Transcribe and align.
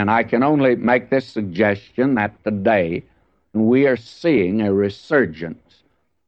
And 0.00 0.10
I 0.10 0.22
can 0.22 0.42
only 0.42 0.76
make 0.76 1.10
this 1.10 1.26
suggestion 1.26 2.14
that 2.14 2.42
today 2.42 3.04
we 3.52 3.86
are 3.86 3.98
seeing 3.98 4.62
a 4.62 4.72
resurgence 4.72 5.82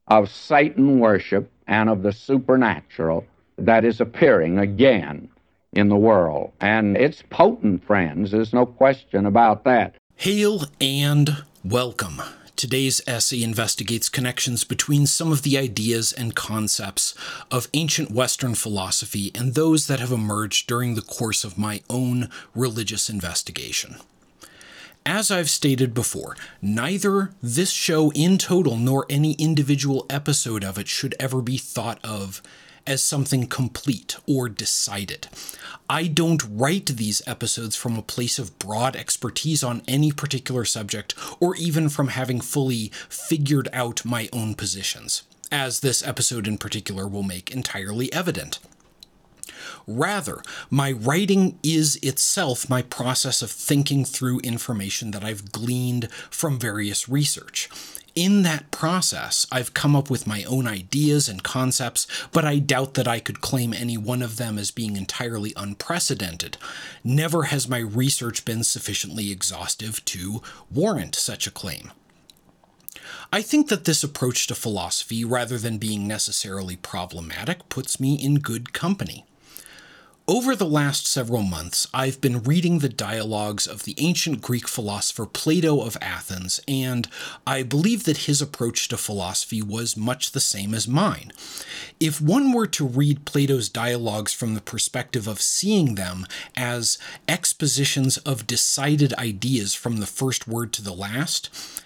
of 0.09 0.31
Satan 0.31 0.99
worship 0.99 1.51
and 1.67 1.89
of 1.89 2.03
the 2.03 2.13
supernatural 2.13 3.25
that 3.57 3.87
is 3.87 3.99
appearing 3.99 4.59
again 4.59 5.31
in 5.73 5.89
the 5.89 5.97
world. 5.97 6.53
And 6.61 6.99
it's 6.99 7.23
potent, 7.31 7.83
friends. 7.87 8.33
There's 8.33 8.53
no 8.53 8.67
question 8.67 9.25
about 9.25 9.65
that. 9.65 9.95
Hail 10.17 10.65
and 10.79 11.43
welcome. 11.65 12.21
Today's 12.57 13.01
essay 13.07 13.43
investigates 13.43 14.09
connections 14.09 14.63
between 14.63 15.07
some 15.07 15.33
of 15.33 15.43
the 15.43 15.59
ideas 15.59 16.13
and 16.13 16.35
concepts 16.35 17.15
of 17.51 17.69
ancient 17.75 18.11
Western 18.11 18.55
philosophy 18.55 19.33
and 19.35 19.55
those 19.55 19.87
that 19.87 20.01
have 20.01 20.13
emerged 20.13 20.69
during 20.69 20.95
the 20.95 21.03
course 21.03 21.45
of 21.45 21.59
my 21.59 21.81
own 21.91 22.29
religious 22.55 23.09
investigation. 23.11 23.97
As 25.05 25.33
I've 25.33 25.51
stated 25.51 25.95
before, 25.95 26.37
neither 26.61 27.33
this 27.43 27.71
show 27.73 28.13
in 28.13 28.39
total 28.39 28.77
nor 28.77 29.07
any 29.11 29.33
individual 29.33 30.07
episode 30.09 30.63
of 30.63 30.79
it 30.79 30.87
should 30.87 31.17
ever 31.19 31.43
be 31.43 31.57
thought 31.57 31.99
of 32.05 32.41
as 32.87 33.03
something 33.03 33.47
complete 33.47 34.17
or 34.27 34.49
decided. 34.49 35.29
I 35.89 36.07
don't 36.07 36.43
write 36.49 36.87
these 36.87 37.23
episodes 37.27 37.77
from 37.77 37.97
a 37.97 38.03
place 38.03 38.39
of 38.39 38.59
broad 38.59 38.97
expertise 38.97 39.63
on 39.63 39.83
any 39.87 40.13
particular 40.13 40.65
subject 40.65 41.15
or 41.41 41.55
even 41.57 41.89
from 41.89 42.09
having 42.09 42.41
fully 42.41 42.91
figured 43.09 43.69
out 43.73 44.05
my 44.05 44.29
own 44.33 44.55
positions, 44.55 45.23
as 45.51 45.81
this 45.81 46.07
episode 46.07 46.47
in 46.47 46.59
particular 46.59 47.07
will 47.07 47.23
make 47.23 47.51
entirely 47.51 48.13
evident. 48.13 48.59
Rather, 49.87 50.43
my 50.71 50.93
writing 50.93 51.59
is 51.63 51.97
itself 51.97 52.71
my 52.71 52.83
process 52.83 53.43
of 53.43 53.51
thinking 53.51 54.05
through 54.05 54.41
information 54.41 55.11
that 55.11 55.25
I've 55.25 55.53
gleaned 55.53 56.11
from 56.31 56.59
various 56.59 57.09
research. 57.09 57.69
In 58.15 58.43
that 58.43 58.71
process, 58.71 59.47
I've 59.51 59.73
come 59.73 59.97
up 59.97 60.11
with 60.11 60.27
my 60.27 60.45
own 60.45 60.67
ideas 60.67 61.31
and 61.31 61.43
concepts, 61.43 62.07
but 62.31 62.45
I 62.45 62.59
doubt 62.59 62.93
that 62.95 63.09
I 63.09 63.21
could 63.21 63.41
claim 63.41 63.73
any 63.73 63.97
one 63.97 64.21
of 64.21 64.37
them 64.37 64.59
as 64.59 64.71
being 64.71 64.99
entirely 64.99 65.55
unprecedented. 65.57 66.59
Never 67.03 67.45
has 67.45 67.69
my 67.69 67.79
research 67.79 68.45
been 68.45 68.65
sufficiently 68.65 69.31
exhaustive 69.31 70.05
to 70.07 70.43
warrant 70.71 71.15
such 71.15 71.47
a 71.47 71.51
claim. 71.51 71.91
I 73.33 73.41
think 73.41 73.69
that 73.69 73.87
this 73.87 74.05
approach 74.05 74.47
to 74.49 74.55
philosophy, 74.55 75.25
rather 75.25 75.57
than 75.57 75.79
being 75.79 76.07
necessarily 76.07 76.77
problematic, 76.77 77.67
puts 77.71 77.99
me 77.99 78.15
in 78.15 78.41
good 78.41 78.75
company. 78.75 79.25
Over 80.29 80.55
the 80.55 80.67
last 80.67 81.09
several 81.09 81.43
months, 81.43 81.89
I've 81.93 82.21
been 82.21 82.45
reading 82.45 82.79
the 82.79 82.89
dialogues 82.89 83.67
of 83.67 83.83
the 83.83 83.97
ancient 83.99 84.41
Greek 84.41 84.69
philosopher 84.69 85.27
Plato 85.27 85.81
of 85.81 85.97
Athens, 86.01 86.61
and 86.69 87.09
I 87.45 87.65
believe 87.65 88.05
that 88.05 88.19
his 88.19 88.41
approach 88.41 88.87
to 88.89 88.97
philosophy 88.97 89.63
was 89.63 89.97
much 89.97 90.31
the 90.31 90.39
same 90.39 90.75
as 90.75 90.87
mine. 90.87 91.33
If 91.99 92.21
one 92.21 92.53
were 92.53 92.69
to 92.69 92.87
read 92.87 93.25
Plato's 93.25 93.69
dialogues 93.69 94.33
from 94.33 94.55
the 94.55 94.61
perspective 94.61 95.27
of 95.27 95.43
seeing 95.43 95.97
them 95.97 96.29
as 96.57 96.99
expositions 97.27 98.17
of 98.19 98.47
decided 98.47 99.13
ideas 99.15 99.75
from 99.75 99.97
the 99.97 100.07
first 100.07 100.47
word 100.47 100.73
to 100.75 100.83
the 100.83 100.95
last, 100.95 101.82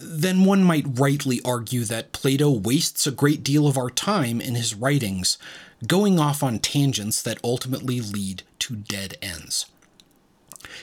then 0.00 0.44
one 0.44 0.64
might 0.64 0.98
rightly 0.98 1.40
argue 1.44 1.84
that 1.84 2.12
Plato 2.12 2.50
wastes 2.50 3.06
a 3.06 3.12
great 3.12 3.42
deal 3.42 3.66
of 3.66 3.76
our 3.76 3.90
time 3.90 4.40
in 4.40 4.54
his 4.54 4.74
writings 4.74 5.38
going 5.86 6.18
off 6.18 6.42
on 6.42 6.58
tangents 6.58 7.22
that 7.22 7.38
ultimately 7.44 8.00
lead 8.00 8.42
to 8.58 8.76
dead 8.76 9.16
ends. 9.22 9.66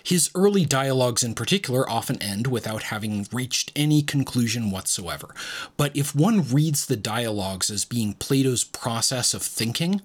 His 0.04 0.30
early 0.36 0.66
dialogues, 0.66 1.24
in 1.24 1.34
particular, 1.34 1.90
often 1.90 2.22
end 2.22 2.48
without 2.48 2.84
having 2.84 3.28
reached 3.32 3.72
any 3.76 4.02
conclusion 4.02 4.72
whatsoever. 4.72 5.34
But 5.76 5.96
if 5.96 6.16
one 6.16 6.48
reads 6.48 6.86
the 6.86 6.96
dialogues 6.96 7.70
as 7.70 7.86
being 7.86 8.14
Plato's 8.14 8.64
process 8.64 9.34
of 9.34 9.42
thinking, 9.42 10.02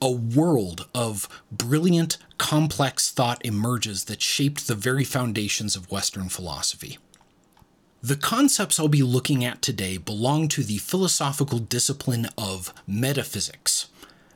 a 0.00 0.10
world 0.10 0.86
of 0.94 1.28
brilliant, 1.50 2.18
complex 2.38 3.10
thought 3.10 3.44
emerges 3.44 4.04
that 4.04 4.22
shaped 4.22 4.66
the 4.66 4.74
very 4.74 5.04
foundations 5.04 5.76
of 5.76 5.90
Western 5.90 6.28
philosophy. 6.28 6.98
The 8.04 8.16
concepts 8.16 8.78
I'll 8.78 8.88
be 8.88 9.02
looking 9.02 9.46
at 9.46 9.62
today 9.62 9.96
belong 9.96 10.48
to 10.48 10.62
the 10.62 10.76
philosophical 10.76 11.58
discipline 11.58 12.28
of 12.36 12.74
metaphysics. 12.86 13.86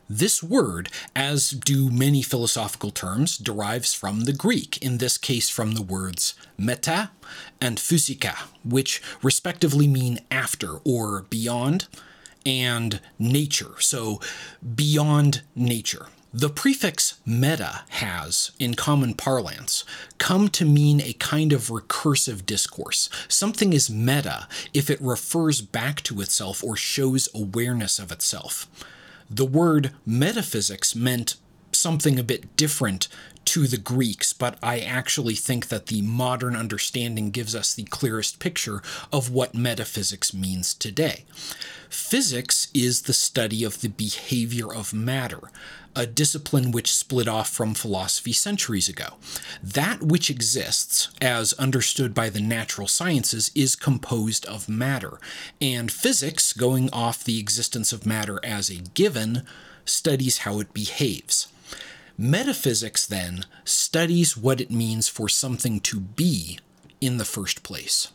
This 0.08 0.42
word, 0.42 0.88
as 1.14 1.50
do 1.50 1.90
many 1.90 2.22
philosophical 2.22 2.90
terms, 2.90 3.36
derives 3.36 3.92
from 3.92 4.20
the 4.20 4.32
Greek, 4.32 4.78
in 4.78 4.96
this 4.96 5.18
case 5.18 5.50
from 5.50 5.72
the 5.72 5.82
words 5.82 6.32
meta 6.56 7.10
and 7.60 7.76
physika, 7.76 8.38
which 8.64 9.02
respectively 9.22 9.86
mean 9.86 10.20
after 10.30 10.78
or 10.86 11.26
beyond, 11.28 11.88
and 12.46 13.02
nature, 13.18 13.74
so 13.80 14.18
beyond 14.76 15.42
nature. 15.54 16.06
The 16.33 16.50
prefix 16.50 17.19
meta 17.25 17.84
has, 17.89 18.50
in 18.59 18.75
common 18.75 19.15
parlance, 19.15 19.83
come 20.19 20.49
to 20.50 20.66
mean 20.66 21.00
a 21.00 21.15
kind 21.15 21.55
of 21.55 21.69
recursive 21.69 22.44
discourse. 22.44 23.09
Something 23.28 23.72
is 23.72 23.89
meta 23.89 24.47
if 24.75 24.91
it 24.91 25.00
refers 25.00 25.62
back 25.62 26.03
to 26.03 26.21
itself 26.21 26.62
or 26.62 26.77
shows 26.77 27.31
awareness 27.34 27.99
of 27.99 28.12
itself. 28.12 28.69
The 29.31 29.47
word 29.47 29.93
metaphysics 30.05 30.94
meant 30.94 31.37
something 31.72 32.19
a 32.19 32.22
bit 32.22 32.56
different 32.56 33.09
to 33.48 33.66
the 33.66 33.78
Greeks, 33.78 34.34
but 34.34 34.59
I 34.62 34.81
actually 34.81 35.34
think 35.34 35.69
that 35.69 35.86
the 35.86 36.03
modern 36.03 36.54
understanding 36.54 37.31
gives 37.31 37.54
us 37.54 37.72
the 37.72 37.84
clearest 37.84 38.41
picture 38.41 38.82
of 39.10 39.31
what 39.31 39.54
metaphysics 39.54 40.34
means 40.34 40.75
today. 40.75 41.25
Physics 41.88 42.69
is 42.75 43.03
the 43.03 43.14
study 43.14 43.64
of 43.64 43.81
the 43.81 43.88
behavior 43.88 44.70
of 44.70 44.92
matter, 44.92 45.50
a 45.97 46.06
discipline 46.06 46.72
which 46.72 46.92
split 46.92 47.26
off 47.26 47.48
from 47.48 47.72
philosophy 47.72 48.34
centuries 48.34 48.86
ago. 48.86 49.14
That 49.62 50.03
which 50.03 50.28
exists, 50.28 51.09
as 51.22 51.54
understood 51.54 52.12
by 52.12 52.28
the 52.28 52.42
natural 52.42 52.86
sciences, 52.86 53.50
is 53.54 53.76
composed 53.76 54.44
of 54.44 54.69
matter, 54.69 55.19
and 55.59 55.91
physics, 55.91 56.53
going 56.53 56.91
off 56.92 57.25
the 57.25 57.41
existence 57.41 57.94
of 57.94 58.04
matter 58.04 58.41
as 58.44 58.69
a 58.69 58.82
given, 58.92 59.44
studies 59.86 60.38
how 60.38 60.60
it 60.60 60.75
behaves. 60.75 61.48
Metaphysics, 62.20 63.06
then, 63.06 63.44
studies 63.64 64.36
what 64.36 64.60
it 64.60 64.72
means 64.72 65.06
for 65.06 65.28
something 65.28 65.78
to 65.78 66.00
be 66.00 66.58
in 67.00 67.16
the 67.16 67.24
first 67.24 67.62
place. 67.62 68.09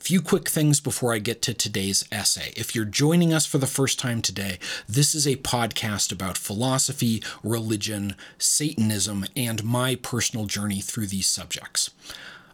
Few 0.00 0.20
quick 0.20 0.48
things 0.48 0.80
before 0.80 1.14
I 1.14 1.20
get 1.20 1.40
to 1.42 1.54
today's 1.54 2.04
essay. 2.10 2.52
If 2.56 2.74
you're 2.74 2.84
joining 2.84 3.32
us 3.32 3.46
for 3.46 3.58
the 3.58 3.66
first 3.68 4.00
time 4.00 4.22
today, 4.22 4.58
this 4.88 5.14
is 5.14 5.24
a 5.24 5.36
podcast 5.36 6.10
about 6.10 6.36
philosophy, 6.36 7.22
religion, 7.44 8.16
Satanism, 8.38 9.24
and 9.36 9.62
my 9.62 9.94
personal 9.94 10.46
journey 10.46 10.80
through 10.80 11.06
these 11.06 11.28
subjects. 11.28 11.90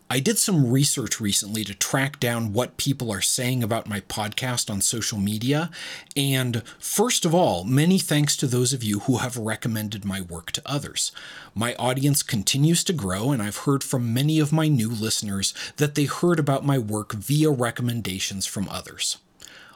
I 0.08 0.20
did 0.20 0.38
some 0.38 0.70
research 0.70 1.20
recently 1.20 1.64
to 1.64 1.74
track 1.74 2.20
down 2.20 2.52
what 2.52 2.76
people 2.76 3.10
are 3.10 3.20
saying 3.20 3.64
about 3.64 3.88
my 3.88 4.00
podcast 4.02 4.70
on 4.70 4.80
social 4.80 5.18
media. 5.18 5.68
And 6.16 6.62
first 6.78 7.24
of 7.24 7.34
all, 7.34 7.64
many 7.64 7.98
thanks 7.98 8.36
to 8.36 8.46
those 8.46 8.72
of 8.72 8.84
you 8.84 9.00
who 9.00 9.16
have 9.16 9.36
recommended 9.36 10.04
my 10.04 10.20
work 10.20 10.52
to 10.52 10.62
others. 10.64 11.10
My 11.56 11.74
audience 11.74 12.22
continues 12.22 12.84
to 12.84 12.92
grow, 12.92 13.32
and 13.32 13.42
I've 13.42 13.58
heard 13.58 13.82
from 13.82 14.14
many 14.14 14.38
of 14.38 14.52
my 14.52 14.68
new 14.68 14.90
listeners 14.90 15.52
that 15.76 15.96
they 15.96 16.04
heard 16.04 16.38
about 16.38 16.64
my 16.64 16.78
work 16.78 17.12
via 17.12 17.50
recommendations 17.50 18.46
from 18.46 18.68
others. 18.68 19.18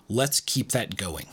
Let's 0.08 0.38
keep 0.38 0.70
that 0.70 0.96
going. 0.96 1.26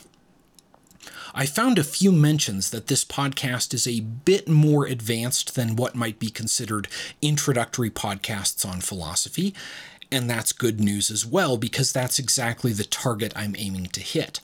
I 1.40 1.46
found 1.46 1.78
a 1.78 1.84
few 1.84 2.12
mentions 2.12 2.72
that 2.72 2.88
this 2.88 3.06
podcast 3.06 3.72
is 3.72 3.86
a 3.86 4.00
bit 4.00 4.50
more 4.50 4.88
advanced 4.88 5.54
than 5.54 5.76
what 5.76 5.94
might 5.94 6.18
be 6.18 6.32
considered 6.32 6.88
introductory 7.22 7.92
podcasts 7.92 8.68
on 8.68 8.82
philosophy, 8.82 9.54
and 10.12 10.28
that's 10.28 10.52
good 10.52 10.80
news 10.80 11.12
as 11.12 11.28
well 11.28 11.56
because 11.56 11.94
that's 11.94 12.18
exactly 12.18 12.74
the 12.74 12.84
target 12.84 13.34
I'm 13.36 13.56
aiming 13.56 13.86
to 13.90 14.02
hit. 14.02 14.40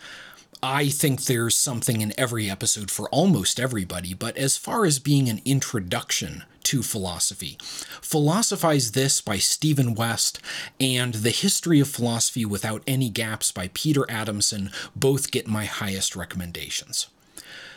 I 0.66 0.88
think 0.88 1.26
there's 1.26 1.58
something 1.58 2.00
in 2.00 2.18
every 2.18 2.50
episode 2.50 2.90
for 2.90 3.10
almost 3.10 3.60
everybody, 3.60 4.14
but 4.14 4.38
as 4.38 4.56
far 4.56 4.86
as 4.86 4.98
being 4.98 5.28
an 5.28 5.42
introduction 5.44 6.46
to 6.64 6.82
philosophy, 6.82 7.58
Philosophize 8.02 8.94
This 8.94 9.20
by 9.20 9.40
Stephen 9.40 9.94
West 9.94 10.40
and 10.80 11.16
The 11.16 11.32
History 11.32 11.82
of 11.82 11.90
Philosophy 11.90 12.46
Without 12.46 12.82
Any 12.88 13.10
Gaps 13.10 13.52
by 13.52 13.72
Peter 13.74 14.10
Adamson 14.10 14.72
both 14.96 15.32
get 15.32 15.48
my 15.48 15.66
highest 15.66 16.16
recommendations. 16.16 17.08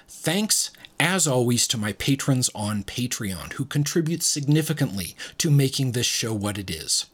Thanks, 0.07 0.71
as 1.01 1.27
always, 1.27 1.67
to 1.67 1.77
my 1.77 1.93
patrons 1.93 2.51
on 2.55 2.85
Patreon 2.85 3.55
who 3.55 3.65
contribute 3.65 4.23
significantly 4.23 5.17
to 5.39 5.51
making 5.51 5.91
this 5.91 6.07
show 6.07 6.33
what 6.33 6.57
it 6.57 6.71
is. 6.71 7.07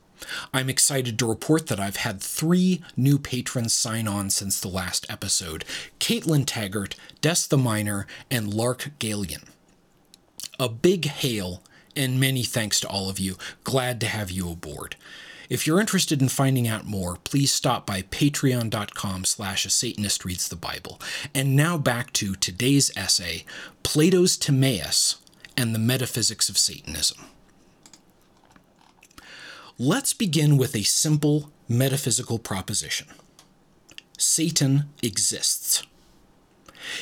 I'm 0.53 0.69
excited 0.71 1.19
to 1.19 1.27
report 1.27 1.67
that 1.69 1.81
I've 1.81 1.97
had 1.97 2.21
three 2.21 2.83
new 2.97 3.19
patrons 3.19 3.73
sign 3.73 4.07
on 4.09 4.31
since 4.31 4.61
the 4.61 4.69
last 4.69 5.07
episode 5.11 5.65
Caitlin 6.01 6.45
Taggart, 6.47 6.97
Des 7.21 7.47
the 7.49 7.59
Miner, 7.59 8.07
and 8.31 8.53
Lark 8.53 8.91
Galian. 8.99 9.45
A 10.59 10.69
big 10.69 11.07
hail 11.07 11.63
And 11.95 12.19
many 12.19 12.43
thanks 12.43 12.81
to 12.81 12.89
all 12.89 13.11
of 13.11 13.19
you. 13.19 13.37
Glad 13.65 14.01
to 14.01 14.07
have 14.07 14.31
you 14.31 14.51
aboard. 14.51 14.97
If 15.51 15.67
you're 15.67 15.81
interested 15.81 16.23
in 16.23 16.29
finding 16.29 16.67
out 16.67 16.87
more, 16.87 17.19
please 17.25 17.53
stop 17.53 17.87
by 17.87 18.03
patreon.com 18.03 19.27
slash 19.27 19.67
a 19.67 19.71
Satanist 19.71 20.25
reads 20.25 20.49
the 20.49 20.57
Bible. 20.57 20.99
And 21.35 21.55
now 21.55 21.77
back 21.77 22.13
to 22.15 22.35
today's 22.35 22.91
essay, 22.97 23.45
Plato's 23.83 24.39
Timaeus 24.39 25.17
and 25.55 25.75
the 25.75 25.79
Metaphysics 25.79 26.49
of 26.49 26.57
Satanism. 26.57 27.27
Let's 29.85 30.13
begin 30.13 30.59
with 30.59 30.77
a 30.77 30.85
simple 30.85 31.51
metaphysical 31.69 32.39
proposition. 32.39 33.09
Satan 34.17 34.85
exists. 35.03 35.83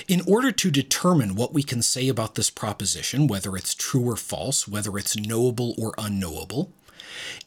In 0.09 0.23
order 0.27 0.51
to 0.53 0.71
determine 0.71 1.35
what 1.35 1.53
we 1.53 1.63
can 1.63 1.83
say 1.83 2.09
about 2.09 2.37
this 2.37 2.49
proposition, 2.49 3.27
whether 3.27 3.55
it's 3.55 3.75
true 3.75 4.09
or 4.09 4.17
false, 4.17 4.67
whether 4.67 4.97
it's 4.97 5.15
knowable 5.15 5.75
or 5.77 5.93
unknowable, 5.99 6.73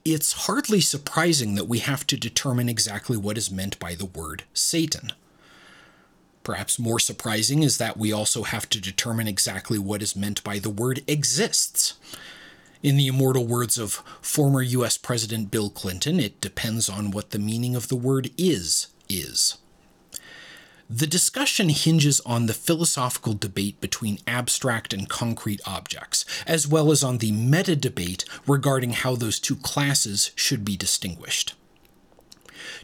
it's 0.05 0.45
hardly 0.45 0.79
surprising 0.79 1.55
that 1.55 1.67
we 1.67 1.79
have 1.79 2.05
to 2.05 2.15
determine 2.15 2.69
exactly 2.69 3.17
what 3.17 3.35
is 3.35 3.49
meant 3.49 3.79
by 3.79 3.95
the 3.95 4.05
word 4.05 4.43
Satan. 4.53 5.13
Perhaps 6.43 6.77
more 6.77 6.99
surprising 6.99 7.63
is 7.63 7.79
that 7.79 7.97
we 7.97 8.13
also 8.13 8.43
have 8.43 8.69
to 8.69 8.79
determine 8.79 9.27
exactly 9.27 9.79
what 9.79 10.03
is 10.03 10.15
meant 10.15 10.43
by 10.43 10.59
the 10.59 10.69
word 10.69 11.01
exists. 11.07 11.95
In 12.83 12.97
the 12.97 13.07
immortal 13.07 13.47
words 13.47 13.77
of 13.77 14.03
former 14.21 14.61
US 14.61 14.97
President 14.97 15.49
Bill 15.49 15.69
Clinton, 15.69 16.19
it 16.19 16.41
depends 16.41 16.89
on 16.89 17.11
what 17.11 17.29
the 17.29 17.39
meaning 17.39 17.77
of 17.77 17.87
the 17.87 17.95
word 17.95 18.31
is 18.37 18.87
is. 19.07 19.57
The 20.89 21.07
discussion 21.07 21.69
hinges 21.69 22.19
on 22.25 22.45
the 22.45 22.53
philosophical 22.53 23.35
debate 23.35 23.79
between 23.79 24.19
abstract 24.27 24.93
and 24.93 25.07
concrete 25.07 25.61
objects, 25.65 26.25
as 26.45 26.67
well 26.67 26.91
as 26.91 27.05
on 27.05 27.19
the 27.19 27.31
meta 27.31 27.77
debate 27.77 28.25
regarding 28.45 28.91
how 28.91 29.15
those 29.15 29.39
two 29.39 29.55
classes 29.55 30.31
should 30.35 30.65
be 30.65 30.75
distinguished. 30.75 31.55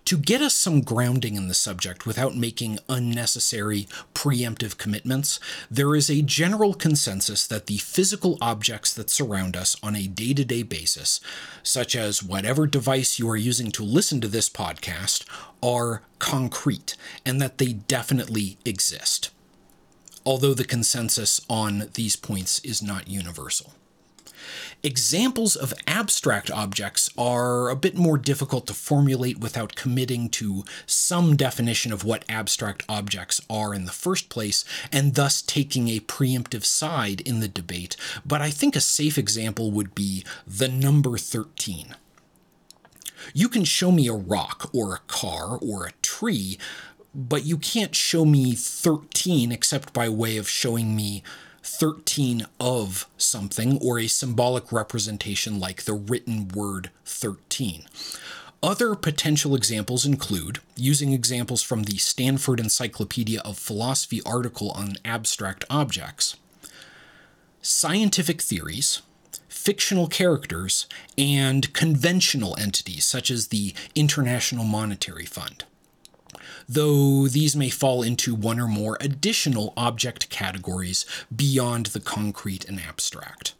To 0.06 0.18
get 0.18 0.42
us 0.42 0.56
some 0.56 0.82
grounding 0.82 1.36
in 1.36 1.48
the 1.48 1.54
subject 1.54 2.06
without 2.06 2.36
making 2.36 2.80
unnecessary 2.88 3.88
preemptive 4.14 4.78
commitments, 4.78 5.40
there 5.70 5.96
is 5.96 6.10
a 6.10 6.22
general 6.22 6.74
consensus 6.74 7.46
that 7.48 7.68
the 7.68 7.78
physical 7.78 8.38
objects 8.42 8.94
that 8.94 9.10
surround 9.10 9.56
us 9.56 9.76
on 9.84 9.96
a 9.96 10.08
day 10.08 10.34
to 10.34 10.46
day 10.46 10.64
basis, 10.64 11.20
such 11.64 11.96
as 11.96 12.24
whatever 12.24 12.66
device 12.66 13.20
you 13.20 13.30
are 13.30 13.38
using 13.38 13.72
to 13.72 13.84
listen 13.84 14.22
to 14.22 14.28
this 14.28 14.50
podcast, 14.50 15.26
are 15.62 16.02
concrete 16.18 16.96
and 17.26 17.42
that 17.42 17.58
they 17.58 17.74
definitely 17.74 18.58
exist. 18.66 19.30
Although 20.26 20.54
the 20.54 20.66
consensus 20.66 21.42
on 21.50 21.90
these 21.94 22.16
points 22.16 22.60
is 22.60 22.82
not 22.82 23.08
universal. 23.08 23.74
Examples 24.82 25.58
of 25.58 25.74
abstract 25.88 26.50
objects 26.50 27.10
are 27.18 27.68
a 27.68 27.76
bit 27.76 27.98
more 27.98 28.18
difficult 28.18 28.66
to 28.68 28.74
formulate 28.74 29.38
without 29.38 29.76
committing 29.76 30.30
to 30.30 30.64
some 30.86 31.36
definition 31.36 31.92
of 31.92 32.06
what 32.06 32.24
abstract 32.30 32.84
objects 32.88 33.42
are 33.50 33.74
in 33.74 33.84
the 33.84 33.92
first 33.92 34.30
place, 34.30 34.64
and 34.90 35.16
thus 35.16 35.42
taking 35.42 35.90
a 35.90 36.00
preemptive 36.00 36.64
side 36.64 37.20
in 37.22 37.42
the 37.42 37.50
debate, 37.50 37.98
but 38.26 38.42
I 38.42 38.52
think 38.52 38.74
a 38.74 38.82
safe 38.82 39.18
example 39.18 39.70
would 39.72 39.94
be 39.94 40.24
the 40.48 40.70
number 40.70 41.18
13. 41.18 41.96
You 43.34 43.50
can 43.50 43.66
show 43.66 43.92
me 43.92 44.08
a 44.08 44.14
rock 44.14 44.70
or 44.74 44.96
a 44.96 45.00
car 45.08 45.58
or 45.58 45.86
a 45.86 45.92
tree, 46.02 46.58
but 47.14 47.44
you 47.44 47.58
can't 47.58 47.96
show 47.96 48.24
me 48.24 48.56
13 48.56 49.52
except 49.52 49.92
by 49.92 50.08
way 50.08 50.38
of 50.38 50.48
showing 50.48 50.96
me 50.96 51.22
13 51.70 52.46
of 52.60 53.08
something 53.18 53.78
or 53.78 54.00
a 54.00 54.08
symbolic 54.08 54.72
representation 54.72 55.60
like 55.60 55.84
the 55.84 55.94
written 55.94 56.48
word 56.50 56.90
13. 57.06 57.86
Other 58.62 58.96
potential 58.96 59.56
examples 59.56 60.06
include 60.06 60.60
using 60.76 61.14
examples 61.14 61.62
from 61.62 61.84
the 61.84 61.98
Stanford 61.98 62.60
Encyclopedia 62.60 63.40
of 63.42 63.58
Philosophy 63.58 64.20
article 64.26 64.72
on 64.72 64.96
abstract 65.06 65.64
objects, 65.70 66.36
scientific 67.62 68.42
theories, 68.42 69.02
fictional 69.48 70.08
characters, 70.08 70.88
and 71.18 71.72
conventional 71.74 72.58
entities 72.60 73.06
such 73.06 73.30
as 73.32 73.48
the 73.48 73.74
International 73.96 74.66
Monetary 74.66 75.26
Fund 75.26 75.64
though 76.70 77.28
these 77.28 77.56
may 77.56 77.70
fall 77.70 78.04
into 78.04 78.36
one 78.36 78.60
or 78.60 78.68
more 78.68 78.98
additional 79.02 79.74
object 79.76 80.30
categories 80.30 81.06
beyond 81.36 81.88
the 81.88 82.00
concrete 82.00 82.64
and 82.66 82.80
abstract. 82.80 83.56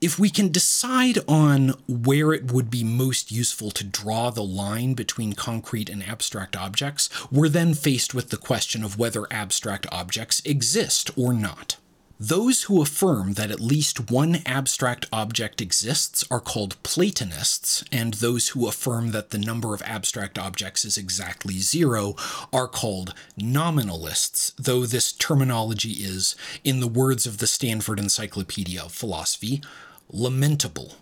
If 0.00 0.16
we 0.16 0.30
can 0.30 0.52
decide 0.52 1.18
on 1.26 1.74
where 1.88 2.32
it 2.32 2.52
would 2.52 2.70
be 2.70 2.84
most 2.84 3.32
useful 3.32 3.72
to 3.72 3.82
draw 3.82 4.30
the 4.30 4.44
line 4.44 4.94
between 4.94 5.32
concrete 5.32 5.90
and 5.90 6.04
abstract 6.04 6.56
objects, 6.56 7.10
we're 7.32 7.48
then 7.48 7.74
faced 7.74 8.14
with 8.14 8.30
the 8.30 8.36
question 8.36 8.84
of 8.84 8.96
whether 8.96 9.26
abstract 9.32 9.88
objects 9.90 10.40
exist 10.44 11.10
or 11.18 11.32
not. 11.32 11.78
Those 12.20 12.64
who 12.64 12.82
affirm 12.82 13.34
that 13.34 13.52
at 13.52 13.60
least 13.60 14.10
one 14.10 14.42
abstract 14.44 15.06
object 15.12 15.60
exists 15.60 16.24
are 16.28 16.40
called 16.40 16.82
Platonists, 16.82 17.84
and 17.92 18.14
those 18.14 18.48
who 18.48 18.66
affirm 18.66 19.12
that 19.12 19.30
the 19.30 19.38
number 19.38 19.72
of 19.72 19.82
abstract 19.82 20.36
objects 20.36 20.84
is 20.84 20.98
exactly 20.98 21.60
zero 21.60 22.16
are 22.52 22.66
called 22.66 23.14
nominalists, 23.36 24.52
though 24.58 24.84
this 24.84 25.12
terminology 25.12 25.92
is, 25.92 26.34
in 26.64 26.80
the 26.80 26.88
words 26.88 27.24
of 27.24 27.38
the 27.38 27.46
Stanford 27.46 28.00
Encyclopedia 28.00 28.82
of 28.82 28.90
Philosophy, 28.90 29.62
lamentable. 30.10 30.96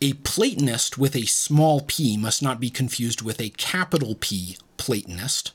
A 0.00 0.14
Platonist 0.14 0.96
with 0.96 1.14
a 1.14 1.26
small 1.26 1.82
p 1.82 2.16
must 2.16 2.42
not 2.42 2.58
be 2.58 2.70
confused 2.70 3.20
with 3.20 3.42
a 3.42 3.50
capital 3.50 4.14
P 4.18 4.56
Platonist 4.78 5.52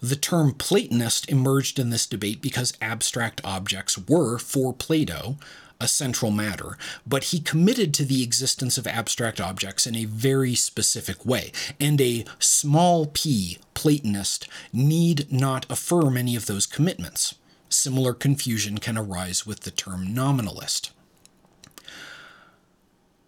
the 0.00 0.16
term 0.16 0.52
Platonist 0.52 1.28
emerged 1.30 1.78
in 1.78 1.90
this 1.90 2.06
debate 2.06 2.40
because 2.40 2.76
abstract 2.80 3.40
objects 3.44 3.98
were, 3.98 4.38
for 4.38 4.72
Plato, 4.72 5.36
a 5.80 5.88
central 5.88 6.30
matter, 6.30 6.76
but 7.06 7.24
he 7.24 7.40
committed 7.40 7.94
to 7.94 8.04
the 8.04 8.22
existence 8.22 8.78
of 8.78 8.86
abstract 8.86 9.40
objects 9.40 9.86
in 9.86 9.94
a 9.94 10.06
very 10.06 10.54
specific 10.54 11.24
way, 11.24 11.52
and 11.78 12.00
a 12.00 12.24
small 12.38 13.06
p 13.06 13.58
Platonist 13.74 14.48
need 14.72 15.30
not 15.32 15.70
affirm 15.70 16.16
any 16.16 16.34
of 16.34 16.46
those 16.46 16.66
commitments. 16.66 17.34
Similar 17.68 18.14
confusion 18.14 18.78
can 18.78 18.98
arise 18.98 19.46
with 19.46 19.60
the 19.60 19.70
term 19.70 20.12
nominalist. 20.12 20.90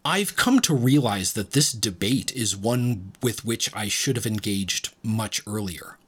I've 0.05 0.35
come 0.35 0.61
to 0.61 0.75
realize 0.75 1.35
that 1.35 1.53
this 1.53 1.73
debate 1.73 2.33
is 2.33 2.57
one 2.57 3.13
with 3.23 3.45
which 3.45 3.75
I 3.77 3.89
should 3.89 4.17
have 4.17 4.27
engaged 4.27 4.95
much 5.03 5.43
earlier. 5.47 5.99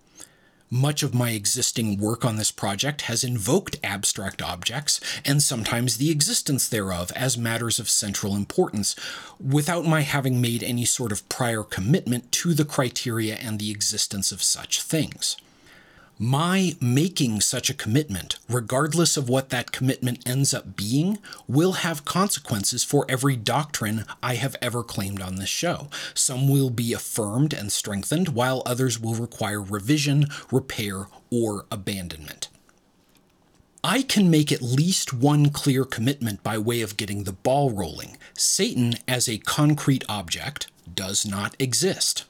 Much 0.74 1.02
of 1.02 1.12
my 1.12 1.32
existing 1.32 1.98
work 1.98 2.24
on 2.24 2.36
this 2.36 2.50
project 2.50 3.02
has 3.02 3.22
invoked 3.22 3.76
abstract 3.84 4.40
objects, 4.40 5.00
and 5.22 5.42
sometimes 5.42 5.98
the 5.98 6.10
existence 6.10 6.66
thereof, 6.66 7.12
as 7.14 7.36
matters 7.36 7.78
of 7.78 7.90
central 7.90 8.34
importance, 8.34 8.96
without 9.38 9.84
my 9.84 10.00
having 10.00 10.40
made 10.40 10.62
any 10.62 10.86
sort 10.86 11.12
of 11.12 11.28
prior 11.28 11.62
commitment 11.62 12.32
to 12.32 12.54
the 12.54 12.64
criteria 12.64 13.34
and 13.34 13.58
the 13.58 13.70
existence 13.70 14.32
of 14.32 14.42
such 14.42 14.80
things. 14.80 15.36
My 16.18 16.76
making 16.80 17.40
such 17.40 17.68
a 17.68 17.74
commitment, 17.74 18.38
regardless 18.48 19.16
of 19.16 19.28
what 19.28 19.48
that 19.48 19.72
commitment 19.72 20.26
ends 20.28 20.54
up 20.54 20.76
being, 20.76 21.18
will 21.48 21.72
have 21.72 22.04
consequences 22.04 22.84
for 22.84 23.04
every 23.08 23.34
doctrine 23.34 24.04
I 24.22 24.34
have 24.34 24.54
ever 24.62 24.84
claimed 24.84 25.20
on 25.20 25.36
this 25.36 25.48
show. 25.48 25.88
Some 26.14 26.48
will 26.48 26.70
be 26.70 26.92
affirmed 26.92 27.52
and 27.52 27.72
strengthened, 27.72 28.28
while 28.28 28.62
others 28.64 29.00
will 29.00 29.14
require 29.14 29.60
revision, 29.60 30.26
repair, 30.52 31.08
or 31.30 31.66
abandonment. 31.72 32.48
I 33.82 34.02
can 34.02 34.30
make 34.30 34.52
at 34.52 34.62
least 34.62 35.12
one 35.12 35.50
clear 35.50 35.84
commitment 35.84 36.44
by 36.44 36.56
way 36.56 36.82
of 36.82 36.96
getting 36.96 37.24
the 37.24 37.32
ball 37.32 37.70
rolling. 37.70 38.16
Satan, 38.34 38.94
as 39.08 39.28
a 39.28 39.38
concrete 39.38 40.04
object, 40.08 40.70
does 40.94 41.26
not 41.26 41.56
exist. 41.58 42.26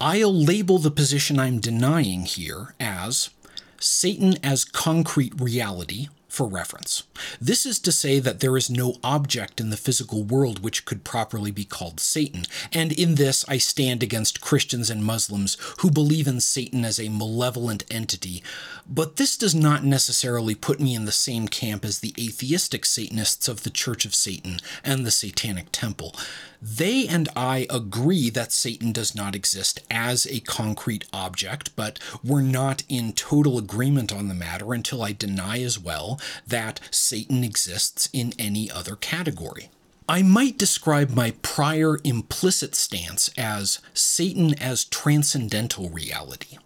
I'll 0.00 0.34
label 0.34 0.78
the 0.78 0.90
position 0.90 1.38
I'm 1.38 1.60
denying 1.60 2.22
here 2.22 2.74
as 2.80 3.30
Satan 3.78 4.34
as 4.42 4.64
concrete 4.64 5.40
reality 5.40 6.08
for 6.34 6.48
reference. 6.48 7.04
This 7.40 7.64
is 7.64 7.78
to 7.78 7.92
say 7.92 8.18
that 8.18 8.40
there 8.40 8.56
is 8.56 8.68
no 8.68 8.96
object 9.04 9.60
in 9.60 9.70
the 9.70 9.76
physical 9.76 10.24
world 10.24 10.64
which 10.64 10.84
could 10.84 11.04
properly 11.04 11.52
be 11.52 11.64
called 11.64 12.00
Satan, 12.00 12.42
and 12.72 12.90
in 12.90 13.14
this 13.14 13.44
I 13.48 13.58
stand 13.58 14.02
against 14.02 14.40
Christians 14.40 14.90
and 14.90 15.04
Muslims 15.04 15.56
who 15.78 15.92
believe 15.92 16.26
in 16.26 16.40
Satan 16.40 16.84
as 16.84 16.98
a 16.98 17.08
malevolent 17.08 17.84
entity, 17.88 18.42
but 18.88 19.14
this 19.14 19.36
does 19.36 19.54
not 19.54 19.84
necessarily 19.84 20.56
put 20.56 20.80
me 20.80 20.96
in 20.96 21.04
the 21.04 21.12
same 21.12 21.46
camp 21.46 21.84
as 21.84 22.00
the 22.00 22.14
atheistic 22.18 22.84
Satanists 22.84 23.46
of 23.46 23.62
the 23.62 23.70
Church 23.70 24.04
of 24.04 24.14
Satan 24.14 24.58
and 24.82 25.06
the 25.06 25.12
Satanic 25.12 25.66
Temple. 25.70 26.16
They 26.66 27.06
and 27.06 27.28
I 27.36 27.66
agree 27.68 28.30
that 28.30 28.50
Satan 28.50 28.90
does 28.90 29.14
not 29.14 29.34
exist 29.34 29.80
as 29.90 30.24
a 30.24 30.40
concrete 30.40 31.04
object, 31.12 31.76
but 31.76 31.98
we're 32.24 32.40
not 32.40 32.84
in 32.88 33.12
total 33.12 33.58
agreement 33.58 34.10
on 34.14 34.28
the 34.28 34.34
matter 34.34 34.72
until 34.72 35.02
I 35.02 35.12
deny 35.12 35.60
as 35.60 35.78
well 35.78 36.18
that 36.46 36.80
Satan 36.90 37.44
exists 37.44 38.08
in 38.14 38.32
any 38.38 38.70
other 38.70 38.96
category. 38.96 39.68
I 40.08 40.22
might 40.22 40.56
describe 40.56 41.10
my 41.10 41.34
prior 41.42 41.98
implicit 42.02 42.74
stance 42.74 43.28
as 43.36 43.80
Satan 43.92 44.58
as 44.58 44.86
transcendental 44.86 45.90
reality. 45.90 46.56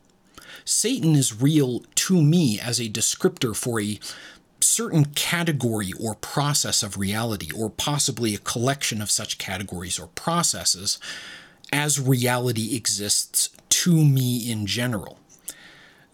Satan 0.64 1.17
is 1.17 1.43
real 1.43 1.83
to 1.97 2.23
me 2.23 2.61
as 2.61 2.78
a 2.78 2.88
descriptor 2.88 3.57
for 3.57 3.81
a 3.81 3.99
certain 4.61 5.07
category 5.07 5.93
or 6.00 6.15
process 6.15 6.83
of 6.83 6.99
reality, 6.99 7.50
or 7.55 7.71
possibly 7.71 8.35
a 8.35 8.38
collection 8.38 9.00
of 9.00 9.11
such 9.11 9.38
categories 9.38 9.99
or 9.99 10.09
processes, 10.09 10.99
as 11.73 12.00
reality 12.00 12.75
exists 12.75 13.50
to 13.69 14.05
me 14.05 14.50
in 14.50 14.67
general. 14.67 15.19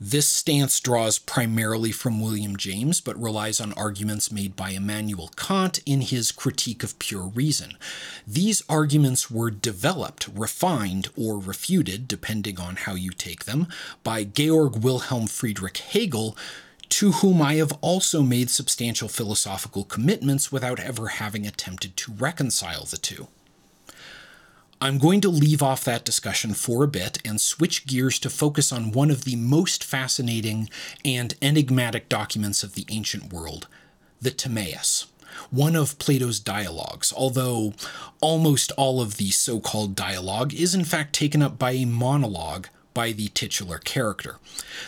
This 0.00 0.26
stance 0.26 0.80
draws 0.80 1.20
primarily 1.20 1.92
from 1.92 2.20
William 2.20 2.56
James, 2.56 3.00
but 3.00 3.20
relies 3.20 3.60
on 3.60 3.72
arguments 3.74 4.30
made 4.30 4.56
by 4.56 4.70
Immanuel 4.70 5.30
Kant 5.36 5.78
in 5.86 6.00
his 6.00 6.32
Critique 6.32 6.82
of 6.82 6.98
Pure 6.98 7.28
Reason. 7.28 7.78
These 8.26 8.62
arguments 8.68 9.30
were 9.30 9.52
developed, 9.52 10.28
refined, 10.34 11.08
or 11.16 11.38
refuted, 11.38 12.08
depending 12.08 12.58
on 12.58 12.76
how 12.76 12.94
you 12.94 13.12
take 13.12 13.44
them, 13.44 13.68
by 14.02 14.24
Georg 14.24 14.82
Wilhelm 14.82 15.28
Friedrich 15.28 15.78
Hegel, 15.78 16.36
to 16.94 17.10
whom 17.10 17.42
I 17.42 17.54
have 17.54 17.72
also 17.80 18.22
made 18.22 18.50
substantial 18.50 19.08
philosophical 19.08 19.82
commitments 19.82 20.52
without 20.52 20.78
ever 20.78 21.08
having 21.08 21.44
attempted 21.44 21.96
to 21.96 22.12
reconcile 22.12 22.84
the 22.84 22.96
two. 22.96 23.26
I'm 24.80 24.98
going 24.98 25.20
to 25.22 25.28
leave 25.28 25.60
off 25.60 25.82
that 25.82 26.04
discussion 26.04 26.54
for 26.54 26.84
a 26.84 26.88
bit 26.88 27.18
and 27.24 27.40
switch 27.40 27.88
gears 27.88 28.20
to 28.20 28.30
focus 28.30 28.70
on 28.70 28.92
one 28.92 29.10
of 29.10 29.24
the 29.24 29.34
most 29.34 29.82
fascinating 29.82 30.70
and 31.04 31.34
enigmatic 31.42 32.08
documents 32.08 32.62
of 32.62 32.74
the 32.74 32.86
ancient 32.88 33.32
world, 33.32 33.66
the 34.22 34.30
Timaeus, 34.30 35.08
one 35.50 35.74
of 35.74 35.98
Plato's 35.98 36.38
dialogues, 36.38 37.12
although 37.16 37.74
almost 38.20 38.70
all 38.76 39.00
of 39.00 39.16
the 39.16 39.32
so 39.32 39.58
called 39.58 39.96
dialogue 39.96 40.54
is 40.54 40.76
in 40.76 40.84
fact 40.84 41.12
taken 41.12 41.42
up 41.42 41.58
by 41.58 41.72
a 41.72 41.86
monologue 41.86 42.68
by 42.94 43.12
the 43.12 43.28
titular 43.28 43.78
character. 43.78 44.36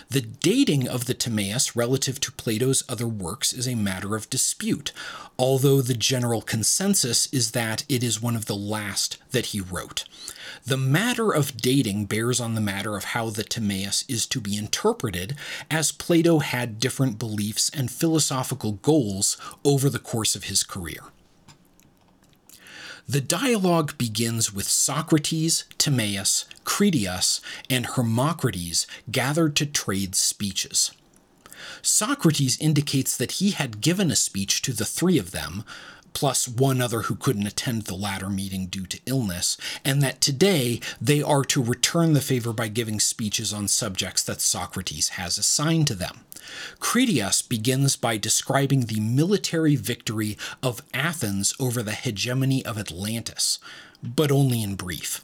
The 0.09 0.21
dating 0.21 0.89
of 0.89 1.07
the 1.07 1.15
Timaeus 1.15 1.77
relative 1.77 2.21
to 2.21 2.33
Plato's 2.33 2.85
other 2.89 3.07
works 3.09 3.53
is 3.53 3.67
a 3.67 3.75
matter 3.75 4.15
of 4.15 4.31
dispute, 4.31 4.93
although 5.39 5.83
the 5.83 5.95
general 5.95 6.41
consensus 6.41 7.27
is 7.33 7.51
that 7.51 7.85
it 7.89 8.03
is 8.03 8.23
one 8.23 8.37
of 8.37 8.47
the 8.47 8.57
last 8.57 9.19
that 9.33 9.47
he 9.47 9.61
wrote. 9.61 10.05
The 10.65 10.77
matter 10.77 11.33
of 11.33 11.57
dating 11.57 12.07
bears 12.07 12.41
on 12.41 12.55
the 12.55 12.61
matter 12.61 12.97
of 12.97 13.05
how 13.05 13.31
the 13.31 13.45
Timaeus 13.45 14.05
is 14.09 14.27
to 14.27 14.41
be 14.41 14.57
interpreted, 14.57 15.37
as 15.71 15.93
Plato 15.93 16.39
had 16.39 16.81
different 16.81 17.19
beliefs 17.19 17.71
and 17.75 17.91
philosophical 17.91 18.73
goals 18.73 19.37
over 19.65 19.91
the 19.91 19.99
course 19.99 20.35
of 20.35 20.45
his 20.45 20.63
career. 20.63 21.03
The 23.09 23.21
dialogue 23.21 23.97
begins 23.99 24.53
with 24.53 24.67
Socrates, 24.67 25.65
Timaeus, 25.79 26.45
Critias, 26.65 27.41
and 27.71 27.87
Hermocrates 27.87 28.85
gathered 29.13 29.55
to 29.57 29.67
trade 29.67 30.17
speeches. 30.17 30.91
Socrates 31.83 32.59
indicates 32.61 33.17
that 33.17 33.33
he 33.33 33.51
had 33.53 33.81
given 33.81 34.11
a 34.11 34.17
speech 34.17 34.61
to 34.63 34.73
the 34.73 34.85
three 34.85 35.19
of 35.19 35.31
them, 35.31 35.63
plus 36.15 36.49
one 36.49 36.81
other 36.81 37.03
who 37.03 37.15
couldn't 37.15 37.47
attend 37.47 37.83
the 37.83 37.95
latter 37.95 38.29
meeting 38.29 38.67
due 38.67 38.87
to 38.87 39.01
illness, 39.07 39.57
and 39.85 40.03
that 40.03 40.21
today 40.21 40.81
they 41.01 41.23
are 41.23 41.45
to 41.45 41.63
return 41.63 42.13
the 42.13 42.21
favor 42.21 42.53
by 42.53 42.67
giving 42.67 42.99
speeches 42.99 43.53
on 43.53 43.69
subjects 43.69 44.25
that 44.25 44.41
Socrates 44.41 45.11
has 45.11 45.39
assigned 45.39 45.87
to 45.87 45.95
them. 45.95 46.26
Critias 46.81 47.43
begins 47.43 47.97
by 47.97 48.17
describing 48.17 48.83
the 48.83 49.01
military 49.01 49.77
victory 49.77 50.37
of 50.63 50.83
Athens 50.95 51.55
over 51.59 51.83
the 51.83 51.93
hegemony 51.93 52.65
of 52.65 52.79
Atlantis, 52.79 53.59
but 54.03 54.31
only 54.31 54.63
in 54.63 54.75
brief. 54.75 55.23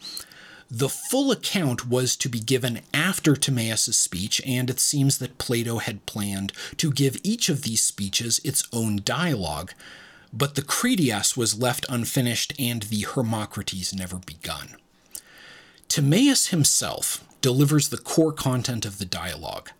The 0.70 0.88
full 0.88 1.30
account 1.30 1.86
was 1.86 2.16
to 2.16 2.30
be 2.30 2.40
given 2.40 2.80
after 2.94 3.36
Timaeus' 3.36 3.94
speech, 3.94 4.40
and 4.46 4.70
it 4.70 4.80
seems 4.80 5.18
that 5.18 5.36
Plato 5.36 5.78
had 5.78 6.06
planned 6.06 6.54
to 6.78 6.90
give 6.90 7.20
each 7.22 7.50
of 7.50 7.60
these 7.60 7.82
speeches 7.82 8.40
its 8.42 8.66
own 8.72 9.02
dialogue, 9.04 9.72
but 10.32 10.54
the 10.54 10.62
Critias 10.62 11.36
was 11.36 11.58
left 11.58 11.84
unfinished 11.90 12.54
and 12.58 12.84
the 12.84 13.02
Hermocrates 13.02 13.92
never 13.92 14.16
begun. 14.16 14.76
Timaeus 15.88 16.46
himself 16.46 17.22
delivers 17.42 17.90
the 17.90 17.98
core 17.98 18.32
content 18.32 18.86
of 18.86 18.96
the 18.96 19.04
dialogue 19.04 19.72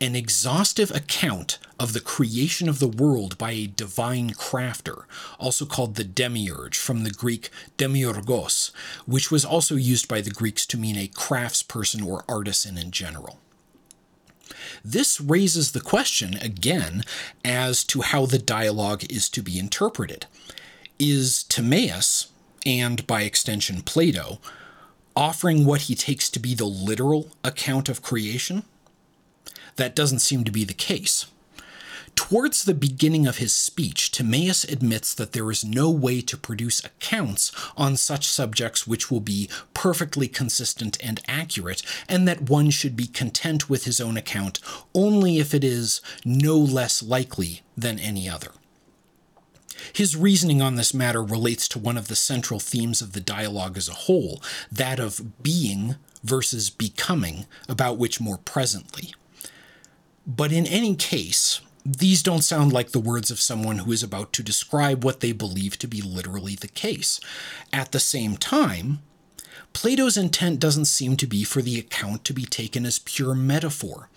an 0.00 0.14
exhaustive 0.14 0.90
account 0.92 1.58
of 1.78 1.92
the 1.92 2.00
creation 2.00 2.68
of 2.68 2.78
the 2.78 2.88
world 2.88 3.36
by 3.36 3.50
a 3.50 3.66
divine 3.66 4.30
crafter, 4.30 5.04
also 5.38 5.64
called 5.64 5.96
the 5.96 6.04
demiurge, 6.04 6.78
from 6.78 7.02
the 7.02 7.10
Greek 7.10 7.50
demiurgos, 7.76 8.70
which 9.06 9.30
was 9.30 9.44
also 9.44 9.74
used 9.74 10.06
by 10.08 10.20
the 10.20 10.30
Greeks 10.30 10.66
to 10.66 10.76
mean 10.76 10.96
a 10.96 11.08
craftsperson 11.08 12.04
or 12.06 12.24
artisan 12.28 12.78
in 12.78 12.90
general. 12.90 13.40
This 14.84 15.20
raises 15.20 15.72
the 15.72 15.80
question 15.80 16.34
again 16.34 17.02
as 17.44 17.84
to 17.84 18.02
how 18.02 18.26
the 18.26 18.38
dialogue 18.38 19.04
is 19.10 19.28
to 19.30 19.42
be 19.42 19.58
interpreted. 19.58 20.26
Is 20.98 21.42
Timaeus, 21.44 22.28
and 22.64 23.06
by 23.06 23.22
extension 23.22 23.82
Plato, 23.82 24.40
offering 25.16 25.64
what 25.64 25.82
he 25.82 25.94
takes 25.94 26.30
to 26.30 26.38
be 26.38 26.54
the 26.54 26.64
literal 26.64 27.30
account 27.42 27.88
of 27.88 28.02
creation? 28.02 28.62
That 29.78 29.96
doesn't 29.96 30.18
seem 30.18 30.44
to 30.44 30.52
be 30.52 30.64
the 30.64 30.74
case. 30.74 31.26
Towards 32.14 32.64
the 32.64 32.74
beginning 32.74 33.28
of 33.28 33.38
his 33.38 33.52
speech, 33.52 34.10
Timaeus 34.10 34.64
admits 34.64 35.14
that 35.14 35.32
there 35.32 35.50
is 35.52 35.64
no 35.64 35.88
way 35.88 36.20
to 36.22 36.36
produce 36.36 36.84
accounts 36.84 37.52
on 37.76 37.96
such 37.96 38.26
subjects 38.26 38.88
which 38.88 39.08
will 39.08 39.20
be 39.20 39.48
perfectly 39.72 40.26
consistent 40.26 40.98
and 41.00 41.20
accurate, 41.28 41.82
and 42.08 42.26
that 42.26 42.50
one 42.50 42.70
should 42.70 42.96
be 42.96 43.06
content 43.06 43.70
with 43.70 43.84
his 43.84 44.00
own 44.00 44.16
account 44.16 44.58
only 44.94 45.38
if 45.38 45.54
it 45.54 45.62
is 45.62 46.00
no 46.24 46.58
less 46.58 47.02
likely 47.04 47.62
than 47.76 48.00
any 48.00 48.28
other. 48.28 48.50
His 49.92 50.16
reasoning 50.16 50.60
on 50.60 50.74
this 50.74 50.92
matter 50.92 51.22
relates 51.22 51.68
to 51.68 51.78
one 51.78 51.96
of 51.96 52.08
the 52.08 52.16
central 52.16 52.58
themes 52.58 53.00
of 53.00 53.12
the 53.12 53.20
dialogue 53.20 53.76
as 53.76 53.88
a 53.88 53.94
whole, 53.94 54.42
that 54.72 54.98
of 54.98 55.40
being 55.42 55.94
versus 56.24 56.68
becoming, 56.68 57.46
about 57.68 57.96
which 57.96 58.20
more 58.20 58.38
presently. 58.38 59.14
But 60.28 60.52
in 60.52 60.66
any 60.66 60.94
case, 60.94 61.62
these 61.86 62.22
don't 62.22 62.44
sound 62.44 62.70
like 62.70 62.90
the 62.90 63.00
words 63.00 63.30
of 63.30 63.40
someone 63.40 63.78
who 63.78 63.92
is 63.92 64.02
about 64.02 64.34
to 64.34 64.42
describe 64.42 65.02
what 65.02 65.20
they 65.20 65.32
believe 65.32 65.78
to 65.78 65.88
be 65.88 66.02
literally 66.02 66.54
the 66.54 66.68
case. 66.68 67.18
At 67.72 67.92
the 67.92 67.98
same 67.98 68.36
time, 68.36 68.98
Plato's 69.72 70.18
intent 70.18 70.60
doesn't 70.60 70.84
seem 70.84 71.16
to 71.16 71.26
be 71.26 71.44
for 71.44 71.62
the 71.62 71.78
account 71.78 72.24
to 72.24 72.34
be 72.34 72.44
taken 72.44 72.84
as 72.84 72.98
pure 72.98 73.34
metaphor. 73.34 74.10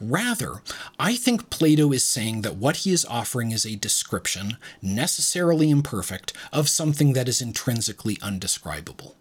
Rather, 0.00 0.62
I 0.98 1.16
think 1.16 1.50
Plato 1.50 1.92
is 1.92 2.02
saying 2.02 2.40
that 2.42 2.56
what 2.56 2.78
he 2.78 2.92
is 2.92 3.04
offering 3.04 3.52
is 3.52 3.66
a 3.66 3.76
description, 3.76 4.56
necessarily 4.80 5.68
imperfect, 5.68 6.32
of 6.50 6.70
something 6.70 7.12
that 7.12 7.28
is 7.28 7.42
intrinsically 7.42 8.16
undescribable. 8.22 9.17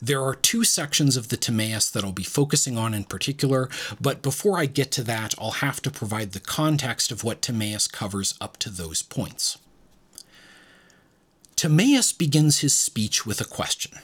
There 0.00 0.22
are 0.22 0.34
two 0.34 0.64
sections 0.64 1.16
of 1.16 1.28
the 1.28 1.36
Timaeus 1.36 1.90
that 1.90 2.04
I'll 2.04 2.12
be 2.12 2.22
focusing 2.22 2.76
on 2.76 2.94
in 2.94 3.04
particular, 3.04 3.68
but 4.00 4.22
before 4.22 4.58
I 4.58 4.66
get 4.66 4.90
to 4.92 5.02
that, 5.04 5.34
I'll 5.38 5.62
have 5.62 5.80
to 5.82 5.90
provide 5.90 6.32
the 6.32 6.40
context 6.40 7.10
of 7.10 7.24
what 7.24 7.42
Timaeus 7.42 7.86
covers 7.88 8.34
up 8.40 8.56
to 8.58 8.70
those 8.70 9.02
points. 9.02 9.58
Timaeus 11.56 12.12
begins 12.12 12.58
his 12.58 12.74
speech 12.74 13.26
with 13.26 13.40
a 13.40 13.44
question 13.44 13.98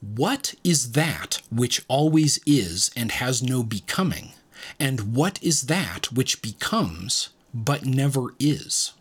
What 0.00 0.54
is 0.64 0.92
that 0.92 1.40
which 1.52 1.82
always 1.86 2.40
is 2.44 2.90
and 2.96 3.12
has 3.12 3.42
no 3.42 3.62
becoming? 3.62 4.32
And 4.80 5.14
what 5.14 5.42
is 5.42 5.62
that 5.62 6.12
which 6.12 6.42
becomes 6.42 7.28
but 7.52 7.84
never 7.84 8.34
is? 8.40 8.92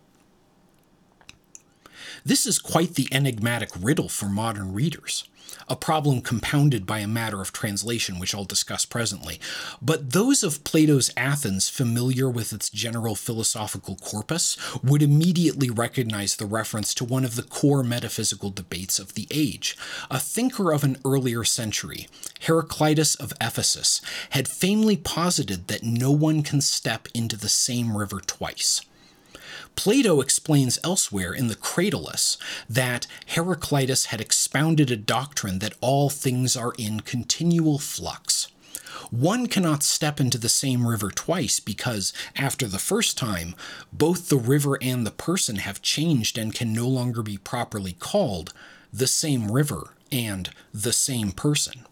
This 2.26 2.46
is 2.46 2.58
quite 2.58 2.96
the 2.96 3.10
enigmatic 3.12 3.70
riddle 3.78 4.08
for 4.08 4.30
modern 4.30 4.72
readers, 4.72 5.28
a 5.68 5.76
problem 5.76 6.22
compounded 6.22 6.86
by 6.86 7.00
a 7.00 7.08
matter 7.08 7.42
of 7.42 7.52
translation, 7.52 8.18
which 8.18 8.34
I'll 8.34 8.46
discuss 8.46 8.86
presently. 8.86 9.42
But 9.82 10.12
those 10.12 10.42
of 10.42 10.64
Plato's 10.64 11.12
Athens 11.18 11.68
familiar 11.68 12.30
with 12.30 12.54
its 12.54 12.70
general 12.70 13.16
philosophical 13.16 13.98
corpus 13.98 14.56
would 14.82 15.02
immediately 15.02 15.70
recognize 15.70 16.38
the 16.38 16.46
reference 16.46 16.94
to 16.94 17.04
one 17.04 17.26
of 17.26 17.36
the 17.36 17.44
core 17.44 17.84
metaphysical 17.84 18.52
debates 18.52 19.00
of 19.00 19.16
the 19.16 19.28
age. 19.30 19.76
A 20.10 20.18
thinker 20.18 20.72
of 20.72 20.86
an 20.86 21.00
earlier 21.04 21.44
century, 21.44 22.08
Heraclitus 22.40 23.16
of 23.16 23.34
Ephesus, 23.42 24.00
had 24.30 24.48
famely 24.48 24.96
posited 24.96 25.68
that 25.68 25.84
no 25.84 26.12
one 26.12 26.42
can 26.42 26.62
step 26.62 27.10
into 27.14 27.36
the 27.36 27.50
same 27.50 27.98
river 27.98 28.22
twice. 28.22 28.80
Plato 29.76 30.22
explains 30.22 30.80
elsewhere 30.84 31.34
in 31.34 31.48
the 31.48 31.56
Cratylus 31.56 32.38
that 32.70 33.08
Heraclitus 33.28 34.06
had 34.06 34.22
expounded 34.22 34.92
a 34.92 34.96
doctrine 34.96 35.60
that 35.60 35.76
all 35.82 36.10
things 36.10 36.56
are 36.56 36.74
in 36.78 37.02
continual 37.02 37.80
flux. 37.80 38.48
One 39.12 39.48
cannot 39.48 39.84
step 39.84 40.20
into 40.20 40.38
the 40.38 40.50
same 40.50 40.88
river 40.88 41.12
twice 41.12 41.60
because, 41.60 42.14
after 42.36 42.68
the 42.68 42.80
first 42.80 43.18
time, 43.18 43.56
both 43.92 44.30
the 44.30 44.38
river 44.38 44.78
and 44.82 45.06
the 45.06 45.12
person 45.12 45.58
have 45.58 45.82
changed 45.82 46.38
and 46.38 46.54
can 46.56 46.74
no 46.74 46.88
longer 46.88 47.22
be 47.22 47.38
properly 47.38 47.94
called 47.94 48.54
the 48.92 49.08
same 49.08 49.52
river 49.52 49.96
and 50.12 50.50
the 50.74 50.94
same 50.94 51.32
person. 51.32 51.86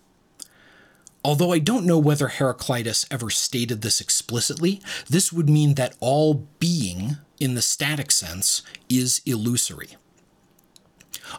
Although 1.23 1.51
I 1.51 1.59
don't 1.59 1.85
know 1.85 1.99
whether 1.99 2.29
Heraclitus 2.29 3.05
ever 3.11 3.29
stated 3.29 3.81
this 3.81 4.01
explicitly, 4.01 4.81
this 5.07 5.31
would 5.31 5.49
mean 5.49 5.75
that 5.75 5.95
all 5.99 6.47
being, 6.59 7.17
in 7.41 7.55
the 7.55 7.61
static 7.61 8.11
sense, 8.11 8.61
is 8.87 9.21
illusory. 9.25 9.97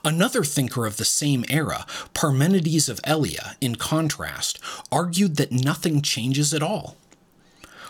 Another 0.05 0.43
thinker 0.43 0.87
of 0.87 0.97
the 0.97 1.05
same 1.05 1.45
era, 1.49 1.87
Parmenides 2.15 2.89
of 2.89 3.01
Elea, 3.05 3.57
in 3.61 3.77
contrast, 3.77 4.59
argued 4.91 5.37
that 5.37 5.53
nothing 5.53 6.03
changes 6.03 6.53
at 6.53 6.63
all. 6.63 6.97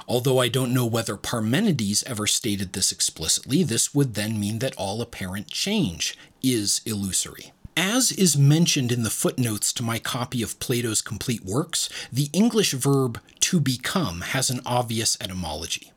Although 0.09 0.39
I 0.39 0.49
don't 0.49 0.75
know 0.75 0.85
whether 0.85 1.17
Parmenides 1.17 2.03
ever 2.05 2.27
stated 2.27 2.73
this 2.73 2.93
explicitly, 2.93 3.63
this 3.63 3.95
would 3.95 4.15
then 4.15 4.39
mean 4.39 4.59
that 4.59 4.75
all 4.77 5.01
apparent 5.01 5.47
change 5.47 6.19
is 6.43 6.81
illusory. 6.85 7.53
As 7.77 8.13
is 8.13 8.37
mentioned 8.37 8.93
in 8.93 9.05
the 9.05 9.11
footnotes 9.11 9.73
to 9.73 9.83
my 9.83 9.99
copy 9.99 10.43
of 10.43 10.59
Plato's 10.61 11.01
complete 11.01 11.45
works, 11.45 11.89
the 12.13 12.29
English 12.33 12.73
verb 12.73 13.21
to 13.41 13.61
become 13.61 14.21
has 14.21 14.51
an 14.51 14.61
obvious 14.67 15.17
etymology 15.21 15.93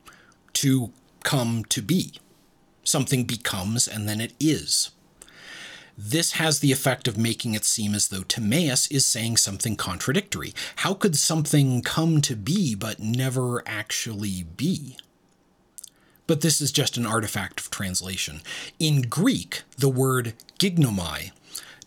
to 0.54 0.92
come 1.26 1.64
to 1.64 1.82
be. 1.82 2.14
Something 2.84 3.24
becomes 3.24 3.88
and 3.88 4.08
then 4.08 4.20
it 4.20 4.32
is. 4.38 4.92
This 5.98 6.32
has 6.32 6.60
the 6.60 6.70
effect 6.70 7.08
of 7.08 7.18
making 7.18 7.54
it 7.54 7.64
seem 7.64 7.94
as 7.94 8.08
though 8.08 8.22
Timaeus 8.22 8.86
is 8.92 9.04
saying 9.04 9.38
something 9.38 9.74
contradictory. 9.74 10.54
How 10.76 10.94
could 10.94 11.16
something 11.16 11.82
come 11.82 12.20
to 12.20 12.36
be 12.36 12.76
but 12.76 13.00
never 13.00 13.62
actually 13.66 14.44
be? 14.56 14.96
But 16.28 16.42
this 16.42 16.60
is 16.60 16.70
just 16.70 16.96
an 16.96 17.06
artifact 17.06 17.58
of 17.58 17.70
translation. 17.70 18.40
In 18.78 19.02
Greek, 19.02 19.62
the 19.78 19.88
word 19.88 20.34
gignomai 20.60 21.32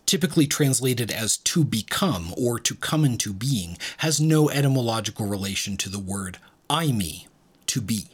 typically 0.04 0.46
translated 0.46 1.10
as 1.10 1.36
to 1.36 1.64
become 1.64 2.34
or 2.36 2.58
to 2.58 2.74
come 2.74 3.04
into 3.04 3.32
being, 3.32 3.78
has 3.98 4.20
no 4.20 4.50
etymological 4.50 5.24
relation 5.24 5.76
to 5.78 5.88
the 5.88 6.00
word 6.00 6.36
eimi, 6.68 7.26
to 7.66 7.80
be. 7.80 8.08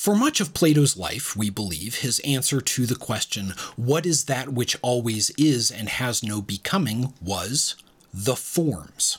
For 0.00 0.16
much 0.16 0.40
of 0.40 0.54
Plato's 0.54 0.96
life, 0.96 1.36
we 1.36 1.50
believe, 1.50 1.96
his 1.96 2.20
answer 2.20 2.62
to 2.62 2.86
the 2.86 2.96
question, 2.96 3.52
what 3.76 4.06
is 4.06 4.24
that 4.24 4.48
which 4.48 4.74
always 4.80 5.28
is 5.36 5.70
and 5.70 5.90
has 5.90 6.22
no 6.22 6.40
becoming, 6.40 7.12
was 7.20 7.76
the 8.10 8.34
forms. 8.34 9.18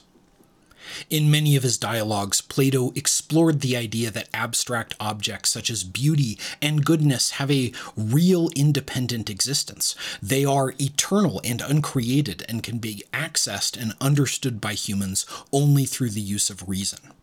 In 1.08 1.30
many 1.30 1.56
of 1.56 1.62
his 1.62 1.78
dialogues, 1.78 2.42
Plato 2.42 2.94
explored 2.96 3.62
the 3.62 3.78
idea 3.78 4.10
that 4.10 4.30
abstract 4.34 4.96
objects 5.00 5.52
such 5.52 5.70
as 5.70 5.84
beauty 5.84 6.40
and 6.64 6.84
goodness 6.84 7.38
have 7.38 7.52
a 7.52 7.74
real 7.96 8.50
independent 8.56 9.30
existence. 9.30 9.96
They 10.20 10.44
are 10.44 10.74
eternal 10.80 11.42
and 11.44 11.62
uncreated 11.62 12.44
and 12.50 12.64
can 12.64 12.80
be 12.80 13.04
accessed 13.14 13.80
and 13.80 13.94
understood 14.02 14.60
by 14.60 14.74
humans 14.74 15.28
only 15.54 15.86
through 15.86 16.10
the 16.10 16.22
use 16.22 16.50
of 16.50 16.68
reason. 16.68 17.14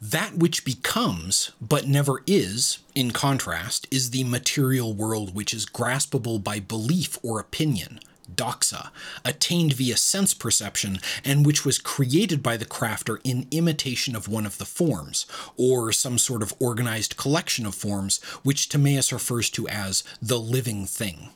That 0.00 0.36
which 0.36 0.64
becomes, 0.64 1.50
but 1.60 1.88
never 1.88 2.22
is, 2.26 2.78
in 2.94 3.10
contrast, 3.10 3.88
is 3.90 4.10
the 4.10 4.22
material 4.22 4.94
world 4.94 5.34
which 5.34 5.52
is 5.52 5.66
graspable 5.66 6.42
by 6.42 6.60
belief 6.60 7.18
or 7.22 7.40
opinion, 7.40 7.98
doxa, 8.32 8.90
attained 9.24 9.72
via 9.72 9.96
sense 9.96 10.34
perception, 10.34 11.00
and 11.24 11.44
which 11.44 11.64
was 11.64 11.78
created 11.78 12.44
by 12.44 12.56
the 12.56 12.64
crafter 12.64 13.18
in 13.24 13.48
imitation 13.50 14.14
of 14.14 14.28
one 14.28 14.46
of 14.46 14.58
the 14.58 14.64
forms, 14.64 15.26
or 15.56 15.90
some 15.90 16.16
sort 16.16 16.42
of 16.42 16.54
organized 16.60 17.16
collection 17.16 17.66
of 17.66 17.74
forms, 17.74 18.22
which 18.44 18.68
Timaeus 18.68 19.12
refers 19.12 19.50
to 19.50 19.66
as 19.68 20.04
the 20.22 20.38
living 20.38 20.86
thing. 20.86 21.30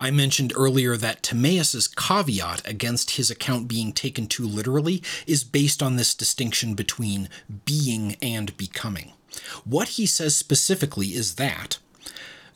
I 0.00 0.10
mentioned 0.10 0.52
earlier 0.56 0.96
that 0.96 1.22
Timaeus's 1.22 1.88
caveat 1.88 2.66
against 2.68 3.12
his 3.12 3.30
account 3.30 3.68
being 3.68 3.92
taken 3.92 4.26
too 4.26 4.46
literally 4.46 5.02
is 5.26 5.44
based 5.44 5.82
on 5.82 5.96
this 5.96 6.14
distinction 6.14 6.74
between 6.74 7.28
being 7.64 8.16
and 8.20 8.56
becoming. 8.56 9.12
What 9.64 9.90
he 9.90 10.06
says 10.06 10.36
specifically 10.36 11.08
is 11.08 11.34
that 11.36 11.78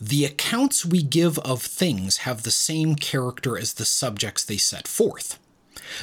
the 0.00 0.24
accounts 0.24 0.85
we 0.87 1.03
give 1.03 1.38
of 1.40 1.62
things 1.62 2.18
have 2.18 2.42
the 2.42 2.50
same 2.50 2.94
character 2.94 3.59
as 3.59 3.74
the 3.74 3.85
subjects 3.85 4.44
they 4.44 4.57
set 4.57 4.88
forth. 4.88 5.38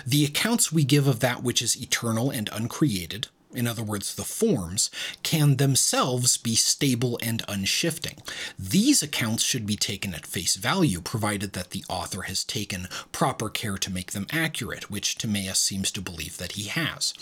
The 0.06 0.26
accounts 0.26 0.72
we 0.72 0.84
give 0.84 1.08
of 1.08 1.20
that 1.22 1.42
which 1.44 1.62
is 1.62 1.82
eternal 1.82 2.30
and 2.30 2.50
uncreated, 2.52 3.28
in 3.54 3.66
other 3.66 3.84
words, 3.84 4.16
the 4.16 4.24
forms, 4.24 4.92
can 5.24 5.56
themselves 5.56 6.38
be 6.38 6.56
stable 6.56 7.18
and 7.24 7.44
unshifting. 7.48 8.18
These 8.60 9.02
accounts 9.02 9.44
should 9.44 9.66
be 9.66 9.78
taken 9.78 10.14
at 10.14 10.28
face 10.28 10.56
value, 10.56 11.00
provided 11.00 11.54
that 11.54 11.72
the 11.72 11.86
author 11.90 12.24
has 12.24 12.44
taken 12.44 12.88
proper 13.12 13.50
care 13.50 13.78
to 13.78 13.92
make 13.92 14.12
them 14.12 14.28
accurate, 14.32 14.92
which 14.92 15.18
Timaeus 15.18 15.60
seems 15.60 15.92
to 15.92 16.02
believe 16.02 16.38
that 16.38 16.54
he 16.54 16.64
has. 16.64 17.14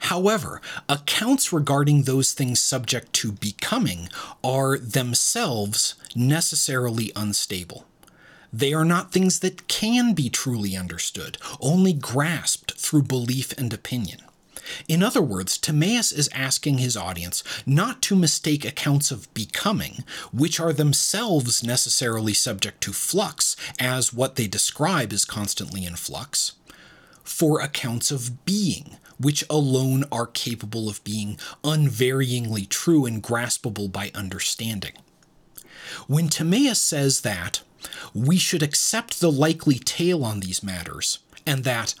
However, 0.00 0.62
accounts 0.88 1.52
regarding 1.52 2.02
those 2.02 2.32
things 2.32 2.60
subject 2.60 3.12
to 3.14 3.32
becoming 3.32 4.08
are 4.42 4.78
themselves 4.78 5.96
necessarily 6.16 7.12
unstable. 7.14 7.86
They 8.50 8.72
are 8.72 8.84
not 8.84 9.12
things 9.12 9.40
that 9.40 9.68
can 9.68 10.14
be 10.14 10.30
truly 10.30 10.74
understood, 10.74 11.36
only 11.60 11.92
grasped 11.92 12.72
through 12.72 13.02
belief 13.02 13.52
and 13.58 13.72
opinion. 13.72 14.20
In 14.86 15.02
other 15.02 15.22
words, 15.22 15.58
Timaeus 15.58 16.12
is 16.12 16.28
asking 16.34 16.78
his 16.78 16.96
audience 16.96 17.42
not 17.66 18.02
to 18.02 18.16
mistake 18.16 18.64
accounts 18.64 19.10
of 19.10 19.32
becoming, 19.34 20.04
which 20.32 20.60
are 20.60 20.72
themselves 20.72 21.62
necessarily 21.62 22.34
subject 22.34 22.80
to 22.82 22.92
flux, 22.92 23.56
as 23.78 24.12
what 24.12 24.36
they 24.36 24.46
describe 24.46 25.12
is 25.12 25.24
constantly 25.24 25.84
in 25.84 25.96
flux, 25.96 26.52
for 27.24 27.60
accounts 27.60 28.10
of 28.10 28.44
being, 28.44 28.96
which 29.18 29.44
alone 29.50 30.04
are 30.10 30.26
capable 30.26 30.88
of 30.88 31.02
being 31.04 31.38
unvaryingly 31.64 32.68
true 32.68 33.04
and 33.04 33.22
graspable 33.22 33.90
by 33.90 34.10
understanding. 34.14 34.92
When 36.06 36.28
Timaeus 36.28 36.80
says 36.80 37.22
that, 37.22 37.62
we 38.14 38.38
should 38.38 38.62
accept 38.62 39.20
the 39.20 39.30
likely 39.30 39.78
tale 39.78 40.24
on 40.24 40.40
these 40.40 40.62
matters, 40.62 41.18
and 41.48 41.64
that 41.64 41.94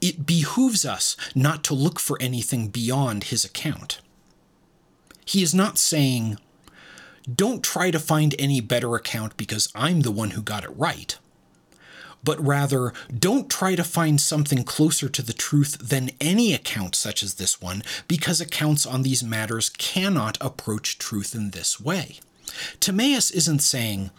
it 0.00 0.24
behooves 0.24 0.86
us 0.86 1.16
not 1.34 1.64
to 1.64 1.74
look 1.74 1.98
for 1.98 2.16
anything 2.20 2.68
beyond 2.68 3.24
his 3.24 3.44
account. 3.44 4.00
He 5.24 5.42
is 5.42 5.52
not 5.52 5.76
saying, 5.76 6.38
don't 7.32 7.64
try 7.64 7.90
to 7.90 7.98
find 7.98 8.36
any 8.38 8.60
better 8.60 8.94
account 8.94 9.36
because 9.36 9.68
I'm 9.74 10.02
the 10.02 10.12
one 10.12 10.30
who 10.30 10.40
got 10.42 10.62
it 10.62 10.70
right. 10.76 11.18
But 12.22 12.44
rather, 12.44 12.92
don't 13.12 13.50
try 13.50 13.74
to 13.74 13.82
find 13.82 14.20
something 14.20 14.62
closer 14.62 15.08
to 15.08 15.22
the 15.22 15.32
truth 15.32 15.78
than 15.78 16.12
any 16.20 16.54
account 16.54 16.94
such 16.94 17.24
as 17.24 17.34
this 17.34 17.60
one, 17.60 17.82
because 18.06 18.40
accounts 18.40 18.86
on 18.86 19.02
these 19.02 19.24
matters 19.24 19.68
cannot 19.68 20.38
approach 20.40 20.98
truth 20.98 21.34
in 21.34 21.50
this 21.50 21.80
way. 21.80 22.20
Timaeus 22.80 23.30
isn't 23.30 23.60
saying, 23.60 24.10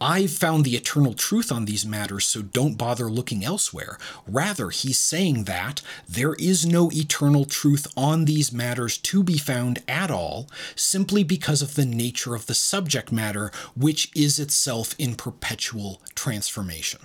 I've 0.00 0.30
found 0.30 0.64
the 0.64 0.76
eternal 0.76 1.12
truth 1.12 1.50
on 1.50 1.64
these 1.64 1.84
matters, 1.84 2.24
so 2.24 2.40
don't 2.40 2.78
bother 2.78 3.10
looking 3.10 3.44
elsewhere. 3.44 3.98
Rather, 4.28 4.70
he's 4.70 4.98
saying 4.98 5.44
that 5.44 5.82
there 6.08 6.34
is 6.34 6.64
no 6.64 6.88
eternal 6.92 7.44
truth 7.44 7.86
on 7.96 8.24
these 8.24 8.52
matters 8.52 8.96
to 8.98 9.24
be 9.24 9.38
found 9.38 9.82
at 9.88 10.10
all, 10.10 10.48
simply 10.76 11.24
because 11.24 11.62
of 11.62 11.74
the 11.74 11.86
nature 11.86 12.36
of 12.36 12.46
the 12.46 12.54
subject 12.54 13.10
matter, 13.10 13.50
which 13.76 14.12
is 14.14 14.38
itself 14.38 14.94
in 14.98 15.16
perpetual 15.16 16.00
transformation. 16.14 17.00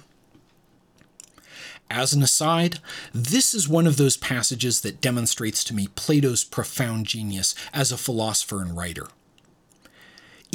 As 1.89 2.13
an 2.13 2.24
aside, 2.24 2.80
this 3.12 3.54
is 3.54 3.67
one 3.67 3.88
of 3.88 3.98
those 3.98 4.17
passages 4.17 4.82
that 4.82 5.02
demonstrates 5.02 5.63
to 5.65 5.76
me 5.76 5.88
Plato's 5.96 6.43
profound 6.43 7.08
genius 7.08 7.56
as 7.74 7.91
a 7.91 7.98
philosopher 7.98 8.62
and 8.62 8.78
writer. 8.78 9.08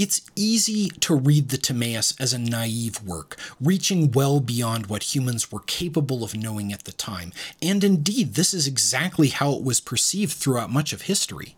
It's 0.01 0.21
easy 0.37 0.91
to 1.01 1.17
read 1.17 1.49
the 1.49 1.59
Timaeus 1.59 2.15
as 2.21 2.33
a 2.33 2.39
naive 2.39 3.03
work, 3.03 3.37
reaching 3.61 4.13
well 4.13 4.39
beyond 4.39 4.87
what 4.87 5.13
humans 5.13 5.51
were 5.51 5.59
capable 5.59 6.23
of 6.23 6.37
knowing 6.37 6.73
at 6.73 6.85
the 6.85 6.93
time, 6.93 7.33
and 7.61 7.83
indeed, 7.83 8.35
this 8.35 8.55
is 8.55 8.69
exactly 8.69 9.27
how 9.27 9.55
it 9.55 9.65
was 9.65 9.81
perceived 9.81 10.35
throughout 10.35 10.71
much 10.71 10.93
of 10.93 11.03
history. 11.03 11.57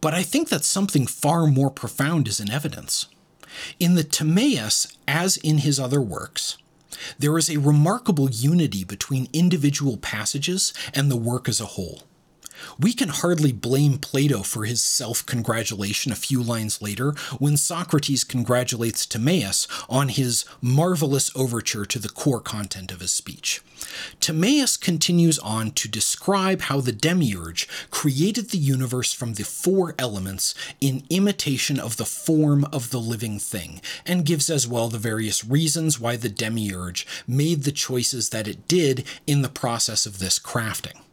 But 0.00 0.14
I 0.14 0.22
think 0.22 0.48
that 0.48 0.64
something 0.64 1.06
far 1.06 1.46
more 1.46 1.70
profound 1.70 2.26
is 2.26 2.40
in 2.40 2.50
evidence. 2.50 3.04
In 3.78 3.96
the 3.96 4.04
Timaeus, 4.04 4.96
as 5.06 5.36
in 5.36 5.58
his 5.58 5.78
other 5.78 6.00
works, 6.00 6.56
there 7.18 7.36
is 7.36 7.50
a 7.50 7.58
remarkable 7.58 8.30
unity 8.30 8.82
between 8.82 9.28
individual 9.34 9.98
passages 9.98 10.72
and 10.94 11.10
the 11.10 11.18
work 11.18 11.50
as 11.50 11.60
a 11.60 11.66
whole. 11.66 12.04
We 12.78 12.92
can 12.92 13.08
hardly 13.08 13.52
blame 13.52 13.98
Plato 13.98 14.42
for 14.42 14.64
his 14.64 14.82
self 14.82 15.24
congratulation 15.24 16.12
a 16.12 16.16
few 16.16 16.42
lines 16.42 16.80
later 16.80 17.12
when 17.38 17.56
Socrates 17.56 18.24
congratulates 18.24 19.06
Timaeus 19.06 19.66
on 19.88 20.08
his 20.08 20.44
marvelous 20.60 21.30
overture 21.36 21.84
to 21.84 21.98
the 21.98 22.08
core 22.08 22.40
content 22.40 22.92
of 22.92 23.00
his 23.00 23.12
speech. 23.12 23.60
Timaeus 24.20 24.76
continues 24.76 25.38
on 25.38 25.70
to 25.72 25.88
describe 25.88 26.62
how 26.62 26.80
the 26.80 26.92
demiurge 26.92 27.68
created 27.90 28.50
the 28.50 28.58
universe 28.58 29.12
from 29.12 29.34
the 29.34 29.44
four 29.44 29.94
elements 29.98 30.54
in 30.80 31.04
imitation 31.10 31.78
of 31.78 31.96
the 31.96 32.04
form 32.04 32.64
of 32.72 32.90
the 32.90 33.00
living 33.00 33.38
thing, 33.38 33.80
and 34.06 34.24
gives 34.24 34.48
as 34.48 34.66
well 34.66 34.88
the 34.88 34.98
various 34.98 35.44
reasons 35.44 36.00
why 36.00 36.16
the 36.16 36.28
demiurge 36.28 37.06
made 37.26 37.62
the 37.62 37.72
choices 37.72 38.30
that 38.30 38.48
it 38.48 38.66
did 38.68 39.04
in 39.26 39.42
the 39.42 39.48
process 39.48 40.06
of 40.06 40.18
this 40.18 40.38
crafting. 40.38 41.03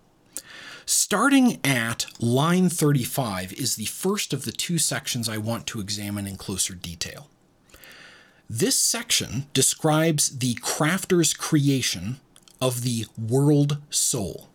Starting 0.85 1.59
at 1.65 2.05
line 2.19 2.69
35 2.69 3.53
is 3.53 3.75
the 3.75 3.85
first 3.85 4.33
of 4.33 4.45
the 4.45 4.51
two 4.51 4.77
sections 4.77 5.29
I 5.29 5.37
want 5.37 5.67
to 5.67 5.79
examine 5.79 6.27
in 6.27 6.37
closer 6.37 6.73
detail. 6.73 7.29
This 8.49 8.77
section 8.77 9.45
describes 9.53 10.39
the 10.39 10.55
crafter's 10.55 11.33
creation 11.33 12.19
of 12.59 12.81
the 12.81 13.05
world 13.17 13.77
soul, 13.89 14.49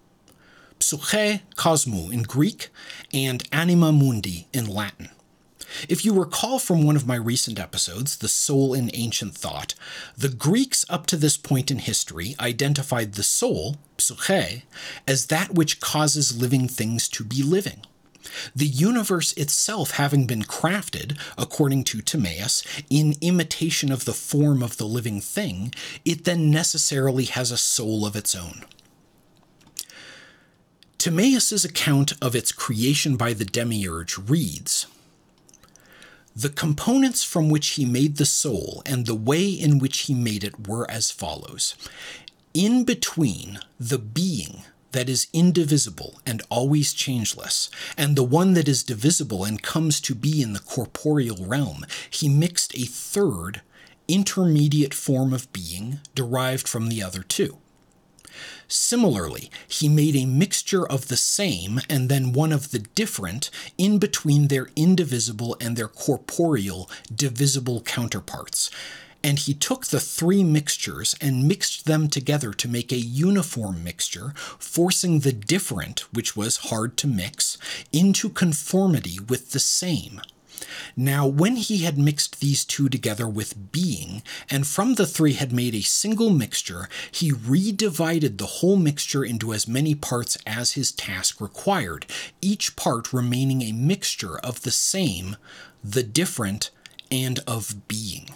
psyche 0.78 1.42
cosmou 1.56 2.12
in 2.12 2.22
Greek 2.22 2.68
and 3.14 3.48
anima 3.50 3.92
mundi 3.92 4.48
in 4.52 4.66
Latin. 4.66 5.10
If 5.88 6.04
you 6.04 6.12
recall 6.12 6.58
from 6.58 6.84
one 6.84 6.96
of 6.96 7.06
my 7.06 7.16
recent 7.16 7.58
episodes, 7.58 8.18
The 8.18 8.28
Soul 8.28 8.72
in 8.74 8.90
Ancient 8.94 9.34
Thought, 9.34 9.74
the 10.16 10.28
Greeks 10.28 10.84
up 10.88 11.06
to 11.06 11.16
this 11.16 11.36
point 11.36 11.70
in 11.70 11.78
history 11.78 12.36
identified 12.38 13.14
the 13.14 13.22
soul, 13.22 13.76
psyche, 14.00 14.64
as 15.06 15.26
that 15.26 15.54
which 15.54 15.80
causes 15.80 16.40
living 16.40 16.68
things 16.68 17.08
to 17.10 17.24
be 17.24 17.42
living. 17.42 17.82
The 18.54 18.66
universe 18.66 19.32
itself 19.34 19.92
having 19.92 20.26
been 20.26 20.42
crafted, 20.42 21.18
according 21.38 21.84
to 21.84 22.02
Timaeus, 22.02 22.62
in 22.90 23.14
imitation 23.20 23.92
of 23.92 24.04
the 24.04 24.12
form 24.12 24.62
of 24.62 24.76
the 24.76 24.86
living 24.86 25.20
thing, 25.20 25.72
it 26.04 26.24
then 26.24 26.50
necessarily 26.50 27.24
has 27.24 27.50
a 27.50 27.56
soul 27.56 28.04
of 28.04 28.16
its 28.16 28.34
own. 28.34 28.64
Timaeus's 30.98 31.64
account 31.64 32.14
of 32.20 32.34
its 32.34 32.50
creation 32.50 33.16
by 33.16 33.32
the 33.32 33.44
demiurge 33.44 34.18
reads 34.18 34.86
the 36.36 36.50
components 36.50 37.24
from 37.24 37.48
which 37.48 37.68
he 37.68 37.86
made 37.86 38.16
the 38.16 38.26
soul 38.26 38.82
and 38.84 39.06
the 39.06 39.14
way 39.14 39.48
in 39.48 39.78
which 39.78 40.00
he 40.00 40.12
made 40.12 40.44
it 40.44 40.68
were 40.68 40.88
as 40.90 41.10
follows. 41.10 41.74
In 42.58 42.84
between 42.84 43.58
the 43.78 43.98
being 43.98 44.62
that 44.92 45.10
is 45.10 45.26
indivisible 45.34 46.22
and 46.24 46.40
always 46.48 46.94
changeless, 46.94 47.68
and 47.98 48.16
the 48.16 48.22
one 48.22 48.54
that 48.54 48.66
is 48.66 48.82
divisible 48.82 49.44
and 49.44 49.62
comes 49.62 50.00
to 50.00 50.14
be 50.14 50.40
in 50.40 50.54
the 50.54 50.60
corporeal 50.60 51.44
realm, 51.44 51.84
he 52.08 52.30
mixed 52.30 52.74
a 52.74 52.86
third, 52.86 53.60
intermediate 54.08 54.94
form 54.94 55.34
of 55.34 55.52
being 55.52 56.00
derived 56.14 56.66
from 56.66 56.88
the 56.88 57.02
other 57.02 57.22
two. 57.22 57.58
Similarly, 58.68 59.50
he 59.68 59.86
made 59.86 60.16
a 60.16 60.24
mixture 60.24 60.86
of 60.86 61.08
the 61.08 61.18
same 61.18 61.78
and 61.90 62.08
then 62.08 62.32
one 62.32 62.52
of 62.52 62.70
the 62.70 62.78
different 62.78 63.50
in 63.76 63.98
between 63.98 64.48
their 64.48 64.70
indivisible 64.74 65.58
and 65.60 65.76
their 65.76 65.88
corporeal 65.88 66.90
divisible 67.14 67.82
counterparts. 67.82 68.70
And 69.26 69.40
he 69.40 69.54
took 69.54 69.86
the 69.86 69.98
three 69.98 70.44
mixtures 70.44 71.16
and 71.20 71.48
mixed 71.48 71.84
them 71.84 72.06
together 72.06 72.52
to 72.52 72.68
make 72.68 72.92
a 72.92 72.96
uniform 72.96 73.82
mixture, 73.82 74.34
forcing 74.56 75.18
the 75.18 75.32
different, 75.32 76.00
which 76.14 76.36
was 76.36 76.68
hard 76.68 76.96
to 76.98 77.08
mix, 77.08 77.58
into 77.92 78.28
conformity 78.28 79.18
with 79.18 79.50
the 79.50 79.58
same. 79.58 80.20
Now, 80.96 81.26
when 81.26 81.56
he 81.56 81.78
had 81.78 81.98
mixed 81.98 82.38
these 82.38 82.64
two 82.64 82.88
together 82.88 83.26
with 83.26 83.72
being, 83.72 84.22
and 84.48 84.64
from 84.64 84.94
the 84.94 85.08
three 85.08 85.32
had 85.32 85.52
made 85.52 85.74
a 85.74 85.82
single 85.82 86.30
mixture, 86.30 86.88
he 87.10 87.32
redivided 87.32 88.38
the 88.38 88.46
whole 88.46 88.76
mixture 88.76 89.24
into 89.24 89.52
as 89.52 89.66
many 89.66 89.96
parts 89.96 90.38
as 90.46 90.74
his 90.74 90.92
task 90.92 91.40
required, 91.40 92.06
each 92.40 92.76
part 92.76 93.12
remaining 93.12 93.62
a 93.62 93.72
mixture 93.72 94.38
of 94.38 94.62
the 94.62 94.70
same, 94.70 95.36
the 95.82 96.04
different, 96.04 96.70
and 97.10 97.40
of 97.40 97.88
being. 97.88 98.30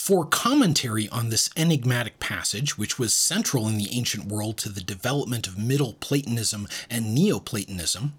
For 0.00 0.24
commentary 0.24 1.10
on 1.10 1.28
this 1.28 1.50
enigmatic 1.56 2.18
passage, 2.18 2.78
which 2.78 2.98
was 2.98 3.12
central 3.12 3.68
in 3.68 3.76
the 3.76 3.92
ancient 3.92 4.24
world 4.24 4.56
to 4.58 4.70
the 4.70 4.80
development 4.80 5.46
of 5.46 5.58
Middle 5.58 5.92
Platonism 6.00 6.66
and 6.88 7.14
Neoplatonism, 7.14 8.14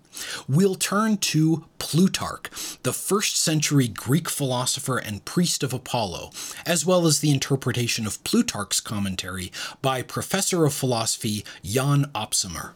we'll 0.48 0.76
turn 0.76 1.18
to 1.18 1.66
Plutarch, 1.80 2.78
the 2.84 2.94
first 2.94 3.36
century 3.36 3.88
Greek 3.88 4.30
philosopher 4.30 5.00
and 5.00 5.26
priest 5.26 5.64
of 5.64 5.74
Apollo, 5.74 6.30
as 6.68 6.86
well 6.86 7.08
as 7.08 7.20
the 7.20 7.32
interpretation 7.32 8.06
of 8.06 8.24
Plutarch's 8.24 8.80
commentary 8.80 9.52
by 9.82 10.04
professor 10.04 10.66
of 10.66 10.76
philosophy 10.76 11.44
Jan 11.64 12.06
Opsomer. 12.14 12.76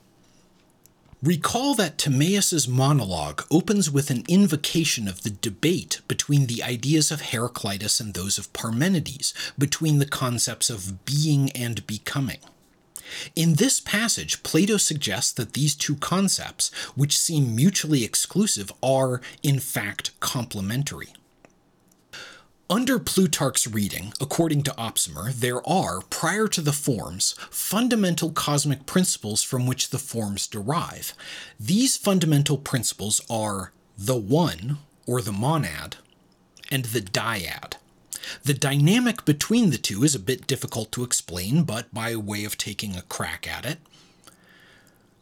Recall 1.26 1.74
that 1.74 1.98
Timaeus's 1.98 2.68
monologue 2.68 3.48
opens 3.50 3.90
with 3.90 4.12
an 4.12 4.24
invocation 4.28 5.08
of 5.08 5.24
the 5.24 5.32
debate 5.32 6.02
between 6.08 6.46
the 6.46 6.62
ideas 6.62 7.10
of 7.10 7.32
Heraclitus 7.32 8.00
and 8.00 8.14
those 8.14 8.38
of 8.38 8.54
Parmenides, 8.54 9.34
between 9.58 9.98
the 9.98 10.06
concepts 10.06 10.70
of 10.70 11.04
being 11.04 11.50
and 11.54 11.88
becoming. 11.88 12.38
In 13.36 13.56
this 13.56 13.80
passage, 13.80 14.44
Plato 14.44 14.78
suggests 14.78 15.32
that 15.32 15.54
these 15.54 15.74
two 15.74 15.96
concepts, 15.96 16.72
which 16.94 17.18
seem 17.18 17.56
mutually 17.56 18.04
exclusive, 18.04 18.72
are, 18.84 19.20
in 19.42 19.60
fact, 19.60 20.12
complementary. 20.20 21.10
Under 22.68 22.98
Plutarch's 22.98 23.68
reading, 23.68 24.12
according 24.20 24.64
to 24.64 24.74
Opsomer, 24.76 25.32
there 25.32 25.68
are, 25.70 26.02
prior 26.10 26.48
to 26.48 26.62
the 26.62 26.74
forms, 26.74 27.36
fundamental 27.52 28.32
cosmic 28.32 28.88
principles 28.88 29.44
from 29.44 29.68
which 29.68 29.92
the 29.92 30.00
forms 30.00 30.48
derive. 30.48 31.14
These 31.60 31.96
fundamental 31.96 32.58
principles 32.58 33.22
are 33.30 33.72
the 33.96 34.16
one, 34.16 34.80
or 35.06 35.22
the 35.22 35.32
monad, 35.32 35.98
and 36.72 36.86
the 36.86 37.02
dyad. 37.02 37.74
The 38.42 38.56
dynamic 38.56 39.26
between 39.26 39.70
the 39.70 39.78
two 39.78 40.04
is 40.04 40.16
a 40.16 40.20
bit 40.20 40.48
difficult 40.48 40.92
to 40.94 41.04
explain, 41.04 41.66
but 41.66 41.94
by 41.94 42.16
way 42.16 42.46
of 42.46 42.58
taking 42.58 42.96
a 42.96 43.04
crack 43.04 43.48
at 43.48 43.68
it, 43.68 43.78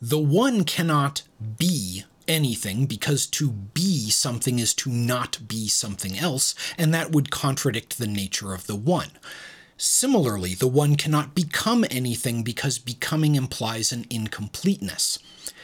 the 0.01 0.19
one 0.19 0.63
cannot 0.63 1.23
be 1.57 2.05
anything 2.27 2.85
because 2.85 3.25
to 3.27 3.49
be 3.51 4.09
something 4.09 4.59
is 4.59 4.73
to 4.75 4.89
not 4.89 5.47
be 5.47 5.67
something 5.67 6.17
else, 6.17 6.55
and 6.77 6.93
that 6.93 7.11
would 7.11 7.31
contradict 7.31 7.97
the 7.97 8.07
nature 8.07 8.53
of 8.53 8.67
the 8.67 8.75
one. 8.75 9.11
Similarly, 9.77 10.53
the 10.53 10.67
one 10.67 10.95
cannot 10.95 11.35
become 11.35 11.83
anything 11.89 12.43
because 12.43 12.77
becoming 12.79 13.35
implies 13.35 13.91
an 13.91 14.05
incompleteness. 14.09 15.19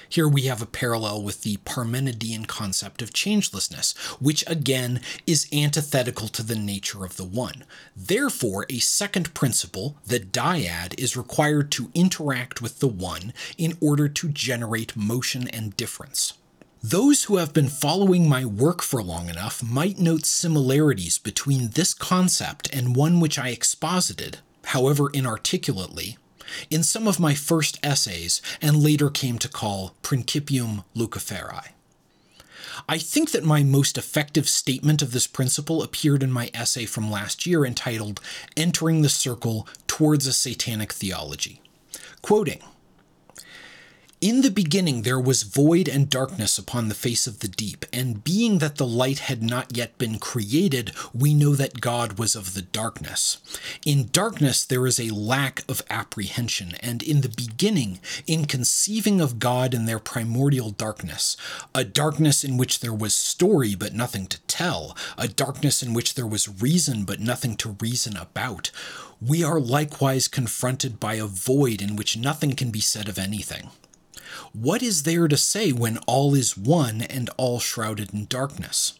Here 0.09 0.27
we 0.27 0.41
have 0.43 0.61
a 0.61 0.65
parallel 0.65 1.21
with 1.21 1.43
the 1.43 1.57
Parmenidean 1.57 2.47
concept 2.47 3.03
of 3.03 3.13
changelessness, 3.13 3.95
which 4.19 4.43
again 4.47 5.01
is 5.27 5.47
antithetical 5.53 6.27
to 6.29 6.41
the 6.41 6.55
nature 6.55 7.05
of 7.05 7.15
the 7.15 7.23
one. 7.23 7.63
Therefore, 7.95 8.65
a 8.69 8.79
second 8.79 9.35
principle, 9.35 9.97
the 10.03 10.19
dyad, 10.19 10.99
is 10.99 11.15
required 11.15 11.71
to 11.73 11.91
interact 11.93 12.59
with 12.59 12.79
the 12.79 12.87
one 12.87 13.33
in 13.55 13.77
order 13.79 14.09
to 14.09 14.29
generate 14.29 14.97
motion 14.97 15.47
and 15.49 15.77
difference. 15.77 16.33
Those 16.83 17.23
who 17.23 17.35
have 17.35 17.51
been 17.51 17.67
following 17.67 18.29
my 18.29 18.45
work 18.45 18.81
for 18.81 19.03
long 19.03 19.27
enough 19.27 19.61
might 19.61 19.99
note 19.99 20.25
similarities 20.25 21.17
between 21.17 21.71
this 21.71 21.93
concept 21.93 22.73
and 22.73 22.95
one 22.95 23.19
which 23.19 23.37
I 23.37 23.49
exposited, 23.49 24.37
however 24.63 25.09
inarticulately, 25.09 26.17
in 26.69 26.83
some 26.83 27.05
of 27.05 27.19
my 27.19 27.35
first 27.35 27.77
essays 27.83 28.41
and 28.61 28.77
later 28.77 29.09
came 29.09 29.37
to 29.39 29.49
call 29.49 29.93
Principium 30.01 30.85
Luciferi. 30.95 31.73
I 32.87 32.97
think 32.97 33.31
that 33.31 33.43
my 33.43 33.61
most 33.61 33.97
effective 33.97 34.47
statement 34.47 35.01
of 35.01 35.11
this 35.11 35.27
principle 35.27 35.83
appeared 35.83 36.23
in 36.23 36.31
my 36.31 36.49
essay 36.53 36.85
from 36.85 37.11
last 37.11 37.45
year 37.45 37.65
entitled 37.65 38.21
Entering 38.55 39.01
the 39.01 39.09
Circle 39.09 39.67
Towards 39.87 40.25
a 40.27 40.33
Satanic 40.33 40.93
Theology. 40.93 41.61
Quoting, 42.21 42.61
in 44.21 44.41
the 44.41 44.51
beginning 44.51 45.03
there 45.03 45.19
was 45.19 45.43
void 45.43 45.87
and 45.87 46.09
darkness 46.09 46.57
upon 46.57 46.89
the 46.89 46.95
face 46.95 47.25
of 47.25 47.39
the 47.39 47.47
deep, 47.47 47.85
and 47.93 48.23
being 48.23 48.57
that 48.57 48.75
the 48.75 48.85
light 48.85 49.19
had 49.19 49.41
not 49.41 49.77
yet 49.77 49.97
been 49.97 50.19
created, 50.19 50.91
we 51.13 51.33
know 51.33 51.55
that 51.55 51.79
God 51.79 52.19
was 52.19 52.35
of 52.35 52.53
the 52.53 52.61
darkness. 52.61 53.37
In 53.85 54.09
darkness 54.11 54.65
there 54.65 54.85
is 54.85 54.99
a 54.99 55.13
lack 55.15 55.63
of 55.69 55.81
apprehension, 55.89 56.73
and 56.81 57.01
in 57.01 57.21
the 57.21 57.29
beginning, 57.29 57.99
in 58.27 58.43
conceiving 58.43 59.21
of 59.21 59.39
God 59.39 59.73
in 59.73 59.85
their 59.85 59.99
primordial 59.99 60.71
darkness, 60.71 61.37
a 61.73 61.85
darkness 61.85 62.43
in 62.43 62.57
which 62.57 62.81
there 62.81 62.93
was 62.93 63.15
story 63.15 63.73
but 63.73 63.93
nothing 63.93 64.27
to 64.27 64.41
tell, 64.41 64.97
a 65.17 65.29
darkness 65.29 65.81
in 65.81 65.93
which 65.93 66.15
there 66.15 66.27
was 66.27 66.61
reason 66.61 67.05
but 67.05 67.21
nothing 67.21 67.55
to 67.55 67.77
reason 67.79 68.17
about, 68.17 68.69
we 69.21 69.43
are 69.45 69.61
likewise 69.61 70.27
confronted 70.27 70.99
by 70.99 71.13
a 71.13 71.25
void 71.25 71.81
in 71.81 71.95
which 71.95 72.17
nothing 72.17 72.53
can 72.53 72.69
be 72.69 72.81
said 72.81 73.07
of 73.07 73.17
anything. 73.17 73.69
What 74.53 74.81
is 74.81 75.03
there 75.03 75.27
to 75.27 75.37
say 75.37 75.71
when 75.71 75.99
all 76.07 76.33
is 76.33 76.57
one 76.57 77.01
and 77.01 77.29
all 77.37 77.59
shrouded 77.59 78.13
in 78.13 78.25
darkness? 78.25 78.99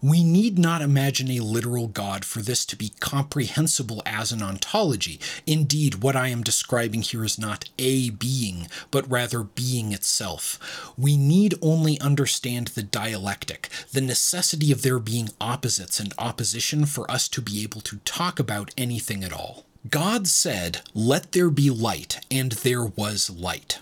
We 0.00 0.24
need 0.24 0.58
not 0.58 0.82
imagine 0.82 1.30
a 1.30 1.40
literal 1.40 1.88
God 1.88 2.24
for 2.24 2.40
this 2.40 2.64
to 2.66 2.76
be 2.76 2.92
comprehensible 3.00 4.02
as 4.06 4.32
an 4.32 4.42
ontology. 4.42 5.20
Indeed, 5.46 5.96
what 5.96 6.16
I 6.16 6.28
am 6.28 6.42
describing 6.42 7.02
here 7.02 7.24
is 7.24 7.38
not 7.38 7.68
a 7.78 8.10
being, 8.10 8.68
but 8.90 9.10
rather 9.10 9.42
being 9.42 9.92
itself. 9.92 10.92
We 10.96 11.16
need 11.16 11.54
only 11.60 12.00
understand 12.00 12.68
the 12.68 12.82
dialectic, 12.82 13.68
the 13.92 14.00
necessity 14.00 14.72
of 14.72 14.82
there 14.82 14.98
being 14.98 15.30
opposites 15.40 16.00
and 16.00 16.14
opposition 16.18 16.86
for 16.86 17.10
us 17.10 17.28
to 17.28 17.42
be 17.42 17.62
able 17.62 17.80
to 17.82 17.98
talk 17.98 18.38
about 18.38 18.74
anything 18.76 19.22
at 19.22 19.32
all. 19.32 19.64
God 19.88 20.26
said, 20.26 20.80
Let 20.94 21.32
there 21.32 21.50
be 21.50 21.70
light, 21.70 22.24
and 22.30 22.52
there 22.52 22.84
was 22.84 23.30
light. 23.30 23.78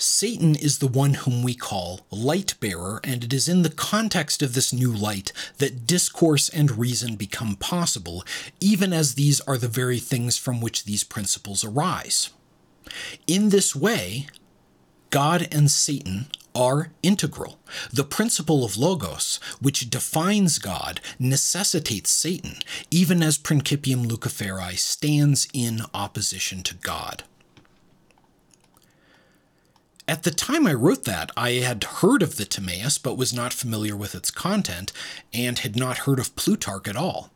Satan 0.00 0.54
is 0.54 0.78
the 0.78 0.86
one 0.86 1.14
whom 1.14 1.42
we 1.42 1.54
call 1.54 2.06
light 2.12 2.54
bearer, 2.60 3.00
and 3.02 3.24
it 3.24 3.32
is 3.32 3.48
in 3.48 3.62
the 3.62 3.68
context 3.68 4.42
of 4.42 4.54
this 4.54 4.72
new 4.72 4.92
light 4.92 5.32
that 5.58 5.88
discourse 5.88 6.48
and 6.48 6.78
reason 6.78 7.16
become 7.16 7.56
possible, 7.56 8.24
even 8.60 8.92
as 8.92 9.14
these 9.14 9.40
are 9.40 9.58
the 9.58 9.66
very 9.66 9.98
things 9.98 10.38
from 10.38 10.60
which 10.60 10.84
these 10.84 11.02
principles 11.02 11.64
arise. 11.64 12.30
In 13.26 13.48
this 13.48 13.74
way, 13.74 14.28
God 15.10 15.48
and 15.50 15.68
Satan 15.68 16.26
are 16.54 16.92
integral. 17.02 17.58
The 17.92 18.04
principle 18.04 18.64
of 18.64 18.76
Logos, 18.76 19.40
which 19.60 19.90
defines 19.90 20.60
God, 20.60 21.00
necessitates 21.18 22.10
Satan, 22.10 22.56
even 22.90 23.20
as 23.20 23.36
Principium 23.36 24.06
Luciferi 24.06 24.78
stands 24.78 25.48
in 25.52 25.82
opposition 25.92 26.62
to 26.62 26.74
God. 26.76 27.24
At 30.08 30.22
the 30.22 30.30
time 30.30 30.66
I 30.66 30.72
wrote 30.72 31.04
that, 31.04 31.30
I 31.36 31.50
had 31.50 31.84
heard 31.84 32.22
of 32.22 32.36
the 32.36 32.46
Timaeus 32.46 32.96
but 32.96 33.18
was 33.18 33.34
not 33.34 33.52
familiar 33.52 33.94
with 33.94 34.14
its 34.14 34.30
content 34.30 34.90
and 35.34 35.58
had 35.58 35.76
not 35.76 35.98
heard 35.98 36.18
of 36.18 36.34
Plutarch 36.34 36.88
at 36.88 36.96
all. 36.96 37.30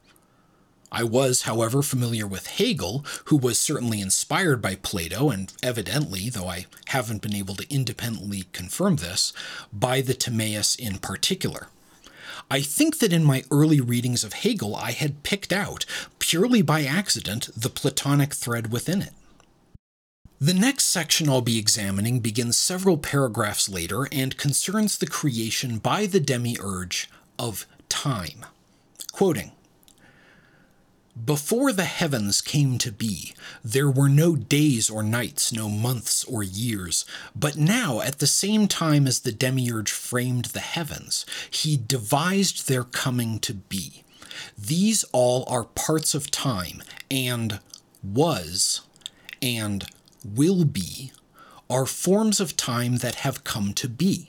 I 0.90 1.04
was, 1.04 1.42
however, 1.42 1.82
familiar 1.82 2.26
with 2.26 2.46
Hegel, 2.46 3.04
who 3.26 3.36
was 3.36 3.60
certainly 3.60 4.00
inspired 4.00 4.62
by 4.62 4.76
Plato, 4.76 5.28
and 5.28 5.52
evidently, 5.62 6.30
though 6.30 6.48
I 6.48 6.64
haven't 6.86 7.20
been 7.20 7.34
able 7.34 7.56
to 7.56 7.70
independently 7.70 8.44
confirm 8.54 8.96
this, 8.96 9.34
by 9.70 10.00
the 10.00 10.14
Timaeus 10.14 10.74
in 10.74 10.96
particular. 10.96 11.68
I 12.50 12.62
think 12.62 13.00
that 13.00 13.12
in 13.12 13.22
my 13.22 13.44
early 13.50 13.82
readings 13.82 14.24
of 14.24 14.32
Hegel, 14.32 14.74
I 14.74 14.92
had 14.92 15.22
picked 15.22 15.52
out, 15.52 15.84
purely 16.18 16.62
by 16.62 16.84
accident, 16.84 17.50
the 17.54 17.70
Platonic 17.70 18.32
thread 18.32 18.72
within 18.72 19.02
it. 19.02 19.12
The 20.42 20.54
next 20.54 20.86
section 20.86 21.28
I'll 21.28 21.40
be 21.40 21.56
examining 21.56 22.18
begins 22.18 22.56
several 22.56 22.98
paragraphs 22.98 23.68
later 23.68 24.08
and 24.10 24.36
concerns 24.36 24.98
the 24.98 25.06
creation 25.06 25.78
by 25.78 26.06
the 26.06 26.18
demiurge 26.18 27.08
of 27.38 27.64
time. 27.88 28.44
Quoting 29.12 29.52
Before 31.24 31.72
the 31.72 31.84
heavens 31.84 32.40
came 32.40 32.76
to 32.78 32.90
be, 32.90 33.34
there 33.62 33.88
were 33.88 34.08
no 34.08 34.34
days 34.34 34.90
or 34.90 35.04
nights, 35.04 35.52
no 35.52 35.68
months 35.68 36.24
or 36.24 36.42
years. 36.42 37.04
But 37.36 37.56
now, 37.56 38.00
at 38.00 38.18
the 38.18 38.26
same 38.26 38.66
time 38.66 39.06
as 39.06 39.20
the 39.20 39.30
demiurge 39.30 39.92
framed 39.92 40.46
the 40.46 40.58
heavens, 40.58 41.24
he 41.52 41.76
devised 41.76 42.66
their 42.66 42.82
coming 42.82 43.38
to 43.38 43.54
be. 43.54 44.02
These 44.58 45.04
all 45.12 45.44
are 45.46 45.62
parts 45.62 46.16
of 46.16 46.32
time, 46.32 46.82
and 47.12 47.60
was, 48.02 48.80
and 49.40 49.86
will 50.24 50.64
be 50.64 51.12
are 51.68 51.86
forms 51.86 52.40
of 52.40 52.56
time 52.56 52.98
that 52.98 53.16
have 53.16 53.44
come 53.44 53.72
to 53.74 53.88
be. 53.88 54.28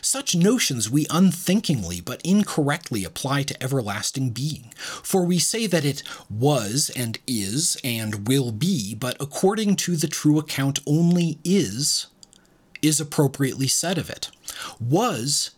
Such 0.00 0.34
notions 0.34 0.90
we 0.90 1.06
unthinkingly 1.10 2.00
but 2.00 2.22
incorrectly 2.22 3.04
apply 3.04 3.42
to 3.44 3.62
everlasting 3.62 4.30
being, 4.30 4.72
for 4.76 5.24
we 5.24 5.38
say 5.38 5.66
that 5.66 5.84
it 5.84 6.02
was 6.30 6.90
and 6.96 7.18
is 7.26 7.76
and 7.84 8.26
will 8.26 8.50
be, 8.50 8.94
but 8.94 9.16
according 9.20 9.76
to 9.76 9.96
the 9.96 10.08
true 10.08 10.38
account 10.38 10.78
only 10.86 11.38
is, 11.44 12.06
is 12.80 13.00
appropriately 13.00 13.68
said 13.68 13.98
of 13.98 14.08
it. 14.08 14.30
Was 14.80 15.50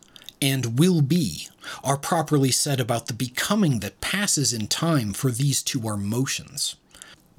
and 0.43 0.79
will 0.79 1.03
be 1.03 1.49
are 1.83 1.97
properly 1.97 2.51
said 2.51 2.81
about 2.81 3.07
the 3.07 3.13
becoming 3.13 3.81
that 3.81 4.01
passes 4.01 4.53
in 4.53 4.67
time, 4.69 5.13
for 5.13 5.31
these 5.31 5.63
two 5.63 5.87
are 5.87 5.97
motions. 5.97 6.77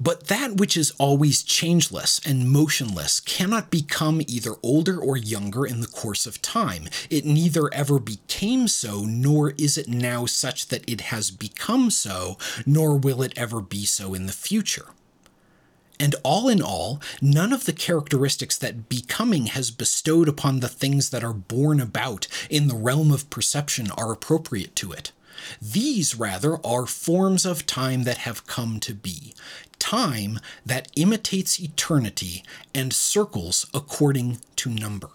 But 0.00 0.28
that 0.28 0.56
which 0.56 0.76
is 0.76 0.92
always 0.92 1.42
changeless 1.42 2.20
and 2.24 2.48
motionless 2.48 3.18
cannot 3.18 3.70
become 3.70 4.22
either 4.28 4.54
older 4.62 4.98
or 4.98 5.16
younger 5.16 5.66
in 5.66 5.80
the 5.80 5.88
course 5.88 6.24
of 6.24 6.40
time. 6.40 6.88
It 7.10 7.24
neither 7.24 7.72
ever 7.74 7.98
became 7.98 8.68
so, 8.68 9.04
nor 9.04 9.50
is 9.58 9.76
it 9.76 9.88
now 9.88 10.24
such 10.26 10.68
that 10.68 10.88
it 10.88 11.00
has 11.00 11.32
become 11.32 11.90
so, 11.90 12.38
nor 12.64 12.96
will 12.96 13.22
it 13.22 13.32
ever 13.36 13.60
be 13.60 13.84
so 13.84 14.14
in 14.14 14.26
the 14.26 14.32
future. 14.32 14.90
And 16.00 16.14
all 16.22 16.48
in 16.48 16.62
all, 16.62 17.00
none 17.20 17.52
of 17.52 17.64
the 17.64 17.72
characteristics 17.72 18.56
that 18.58 18.88
becoming 18.88 19.46
has 19.46 19.72
bestowed 19.72 20.28
upon 20.28 20.60
the 20.60 20.68
things 20.68 21.10
that 21.10 21.24
are 21.24 21.32
born 21.32 21.80
about 21.80 22.28
in 22.48 22.68
the 22.68 22.76
realm 22.76 23.10
of 23.10 23.30
perception 23.30 23.90
are 23.92 24.12
appropriate 24.12 24.76
to 24.76 24.92
it. 24.92 25.10
These, 25.60 26.14
rather, 26.14 26.64
are 26.64 26.86
forms 26.86 27.44
of 27.44 27.66
time 27.66 28.04
that 28.04 28.18
have 28.18 28.46
come 28.46 28.80
to 28.80 28.94
be, 28.94 29.34
time 29.78 30.38
that 30.64 30.90
imitates 30.96 31.60
eternity 31.60 32.44
and 32.74 32.92
circles 32.92 33.66
according 33.72 34.38
to 34.56 34.70
number. 34.70 35.10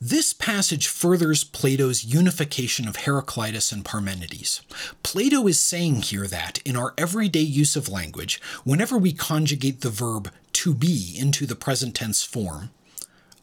This 0.00 0.32
passage 0.32 0.86
furthers 0.86 1.42
Plato's 1.42 2.04
unification 2.04 2.86
of 2.86 2.96
Heraclitus 2.96 3.72
and 3.72 3.84
Parmenides. 3.84 4.60
Plato 5.02 5.46
is 5.48 5.58
saying 5.58 6.02
here 6.02 6.26
that, 6.26 6.58
in 6.64 6.76
our 6.76 6.94
everyday 6.96 7.40
use 7.40 7.76
of 7.76 7.88
language, 7.88 8.40
whenever 8.64 8.96
we 8.96 9.12
conjugate 9.12 9.80
the 9.80 9.90
verb 9.90 10.30
to 10.52 10.72
be 10.72 11.14
into 11.18 11.46
the 11.46 11.56
present 11.56 11.94
tense 11.94 12.22
form, 12.22 12.70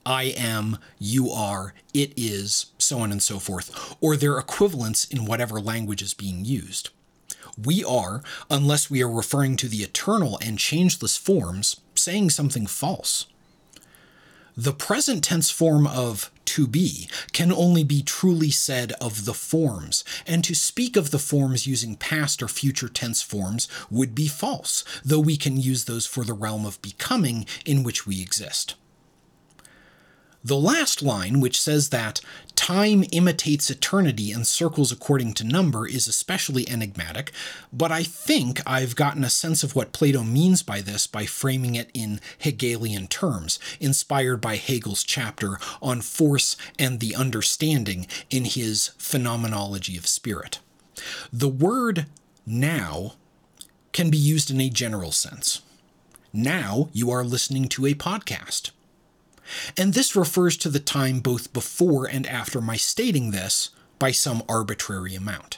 I 0.06 0.34
am, 0.38 0.80
you 1.00 1.30
are, 1.30 1.74
it 1.94 2.14
is, 2.18 2.68
so 2.78 3.00
on 3.00 3.12
and 3.12 3.22
so 3.22 3.40
forth, 3.40 3.96
or 4.02 4.16
their 4.18 4.38
equivalents 4.38 5.06
in 5.06 5.26
whatever 5.26 5.62
language 5.62 6.02
is 6.02 6.14
being 6.14 6.44
used. 6.44 6.90
We 7.62 7.84
are, 7.84 8.24
unless 8.50 8.90
we 8.90 9.02
are 9.04 9.10
referring 9.10 9.58
to 9.58 9.68
the 9.68 9.84
eternal 9.84 10.40
and 10.42 10.58
changeless 10.58 11.18
forms, 11.18 11.80
saying 11.96 12.32
something 12.32 12.66
false. 12.66 13.28
The 14.56 14.74
present 14.74 15.24
tense 15.24 15.50
form 15.50 15.88
of 15.88 16.32
to 16.46 16.68
be 16.68 17.10
can 17.32 17.52
only 17.52 17.84
be 17.84 18.04
truly 18.04 18.52
said 18.52 18.92
of 19.02 19.26
the 19.26 19.34
forms, 19.34 20.04
and 20.28 20.44
to 20.44 20.54
speak 20.54 20.96
of 20.96 21.10
the 21.10 21.20
forms 21.20 21.66
using 21.66 21.96
past 21.96 22.44
or 22.44 22.48
future 22.48 22.90
tense 22.90 23.24
forms 23.24 23.68
would 23.90 24.14
be 24.14 24.28
false, 24.28 24.84
though 25.04 25.20
we 25.20 25.38
can 25.38 25.58
use 25.58 25.86
those 25.86 26.06
for 26.06 26.24
the 26.24 26.34
realm 26.34 26.66
of 26.66 26.82
becoming 26.84 27.48
in 27.66 27.82
which 27.82 28.06
we 28.06 28.22
exist. 28.22 28.76
The 30.46 30.58
last 30.58 31.02
line, 31.02 31.40
which 31.40 31.60
says 31.60 31.90
that 31.90 32.20
time 32.56 33.06
imitates 33.14 33.70
eternity 33.70 34.32
and 34.32 34.46
circles 34.46 34.92
according 34.92 35.34
to 35.36 35.46
number, 35.46 35.88
is 35.88 36.06
especially 36.06 36.68
enigmatic, 36.68 37.32
but 37.72 37.94
I 37.94 38.04
think 38.04 38.60
I've 38.66 38.98
gotten 38.98 39.24
a 39.24 39.30
sense 39.30 39.64
of 39.64 39.74
what 39.74 39.94
Plato 39.94 40.22
means 40.22 40.62
by 40.62 40.82
this 40.82 41.08
by 41.08 41.26
framing 41.26 41.76
it 41.76 41.90
in 41.94 42.20
Hegelian 42.38 43.08
terms, 43.08 43.58
inspired 43.80 44.42
by 44.42 44.58
Hegel's 44.58 45.04
chapter 45.04 45.60
on 45.82 46.02
force 46.02 46.58
and 46.78 47.00
the 47.00 47.16
understanding 47.16 48.06
in 48.30 48.44
his 48.44 48.90
Phenomenology 48.98 49.96
of 49.96 50.08
Spirit. 50.08 50.60
The 51.32 51.48
word 51.48 52.08
now 52.46 53.14
can 53.94 54.10
be 54.10 54.18
used 54.18 54.52
in 54.52 54.60
a 54.60 54.70
general 54.70 55.14
sense. 55.14 55.62
Now 56.34 56.90
you 56.92 57.12
are 57.12 57.24
listening 57.24 57.70
to 57.70 57.86
a 57.86 57.94
podcast. 57.94 58.72
And 59.78 59.94
this 59.94 60.16
refers 60.16 60.58
to 60.58 60.70
the 60.70 60.80
time 60.80 61.20
both 61.20 61.54
before 61.54 62.06
and 62.06 62.26
after 62.28 62.62
my 62.62 62.78
stating 62.78 63.32
this 63.32 63.70
by 64.00 64.12
some 64.12 64.44
arbitrary 64.50 65.16
amount. 65.16 65.58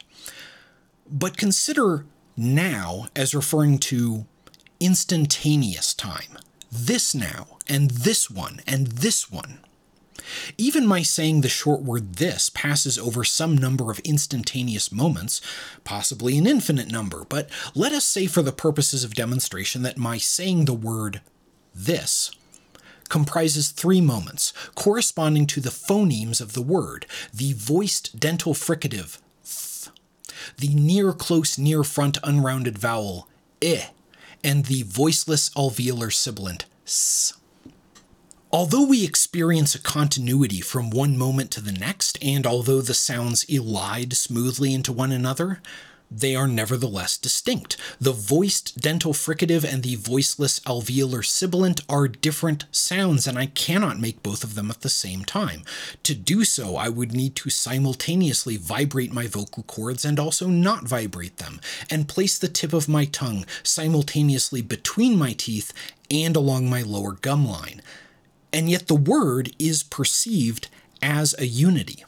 But 1.09 1.37
consider 1.37 2.05
now 2.35 3.07
as 3.15 3.35
referring 3.35 3.79
to 3.79 4.25
instantaneous 4.79 5.93
time. 5.93 6.37
This 6.71 7.15
now, 7.15 7.57
and 7.67 7.91
this 7.91 8.29
one, 8.29 8.61
and 8.67 8.87
this 8.87 9.31
one. 9.31 9.59
Even 10.57 10.87
my 10.87 11.03
saying 11.03 11.41
the 11.41 11.49
short 11.49 11.81
word 11.81 12.15
this 12.15 12.49
passes 12.49 12.97
over 12.97 13.23
some 13.23 13.57
number 13.57 13.91
of 13.91 13.99
instantaneous 13.99 14.91
moments, 14.91 15.41
possibly 15.83 16.37
an 16.37 16.47
infinite 16.47 16.91
number, 16.91 17.25
but 17.29 17.49
let 17.75 17.91
us 17.91 18.05
say 18.05 18.25
for 18.25 18.41
the 18.41 18.51
purposes 18.51 19.03
of 19.03 19.13
demonstration 19.13 19.83
that 19.83 19.97
my 19.97 20.17
saying 20.17 20.65
the 20.65 20.73
word 20.73 21.21
this 21.73 22.31
comprises 23.09 23.69
three 23.69 24.01
moments 24.01 24.53
corresponding 24.75 25.45
to 25.45 25.61
the 25.61 25.69
phonemes 25.69 26.41
of 26.41 26.53
the 26.53 26.61
word 26.61 27.05
the 27.33 27.53
voiced 27.53 28.19
dental 28.19 28.53
fricative 28.53 29.19
th, 29.43 29.89
the 30.57 30.73
near 30.75 31.13
close 31.13 31.57
near 31.57 31.83
front 31.83 32.17
unrounded 32.23 32.77
vowel 32.77 33.27
i, 33.63 33.89
and 34.43 34.65
the 34.65 34.83
voiceless 34.83 35.49
alveolar 35.51 36.13
sibilant 36.13 36.65
s. 36.85 37.33
Although 38.51 38.85
we 38.85 39.03
experience 39.03 39.75
a 39.75 39.79
continuity 39.79 40.61
from 40.61 40.89
one 40.89 41.17
moment 41.17 41.51
to 41.51 41.61
the 41.61 41.73
next, 41.73 42.17
and 42.23 42.47
although 42.47 42.79
the 42.79 42.93
sounds 42.93 43.43
elide 43.45 44.13
smoothly 44.15 44.73
into 44.73 44.93
one 44.93 45.11
another, 45.11 45.61
they 46.09 46.35
are 46.35 46.47
nevertheless 46.47 47.17
distinct. 47.17 47.77
The 47.99 48.11
voiced 48.11 48.79
dental 48.79 49.13
fricative 49.13 49.63
and 49.63 49.83
the 49.83 49.95
voiceless 49.95 50.59
alveolar 50.61 51.25
sibilant 51.25 51.81
are 51.89 52.07
different 52.07 52.65
sounds, 52.71 53.27
and 53.27 53.37
I 53.37 53.47
cannot 53.47 53.99
make 53.99 54.23
both 54.23 54.43
of 54.43 54.55
them 54.55 54.69
at 54.69 54.81
the 54.81 54.89
same 54.89 55.25
time. 55.25 55.63
To 56.03 56.15
do 56.15 56.43
so, 56.43 56.75
I 56.75 56.89
would 56.89 57.13
need 57.13 57.35
to 57.37 57.49
simultaneously 57.49 58.57
vibrate 58.57 59.13
my 59.13 59.27
vocal 59.27 59.63
cords 59.63 60.05
and 60.05 60.19
also 60.19 60.47
not 60.47 60.87
vibrate 60.87 61.37
them, 61.37 61.59
and 61.89 62.07
place 62.07 62.37
the 62.37 62.47
tip 62.47 62.73
of 62.73 62.87
my 62.87 63.05
tongue 63.05 63.45
simultaneously 63.63 64.61
between 64.61 65.17
my 65.17 65.33
teeth 65.33 65.73
and 66.11 66.35
along 66.35 66.69
my 66.69 66.81
lower 66.81 67.13
gum 67.13 67.47
line. 67.47 67.81
And 68.53 68.69
yet 68.69 68.87
the 68.87 68.95
word 68.95 69.51
is 69.59 69.83
perceived 69.83 70.69
as 71.01 71.35
a 71.37 71.45
unity. 71.45 72.05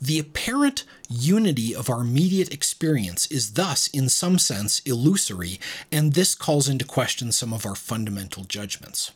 The 0.00 0.18
apparent 0.18 0.84
unity 1.08 1.74
of 1.74 1.90
our 1.90 2.02
immediate 2.02 2.52
experience 2.52 3.26
is 3.26 3.54
thus, 3.54 3.88
in 3.88 4.08
some 4.08 4.38
sense, 4.38 4.80
illusory, 4.80 5.58
and 5.90 6.12
this 6.12 6.34
calls 6.36 6.68
into 6.68 6.84
question 6.84 7.32
some 7.32 7.52
of 7.52 7.66
our 7.66 7.74
fundamental 7.74 8.44
judgments. 8.44 9.10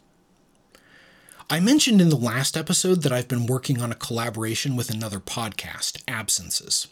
I 1.48 1.60
mentioned 1.60 2.00
in 2.00 2.08
the 2.08 2.16
last 2.16 2.56
episode 2.56 3.02
that 3.02 3.12
I've 3.12 3.28
been 3.28 3.46
working 3.46 3.80
on 3.80 3.92
a 3.92 3.96
collaboration 3.96 4.74
with 4.74 4.90
another 4.90 5.20
podcast, 5.20 6.02
Absences. 6.08 6.88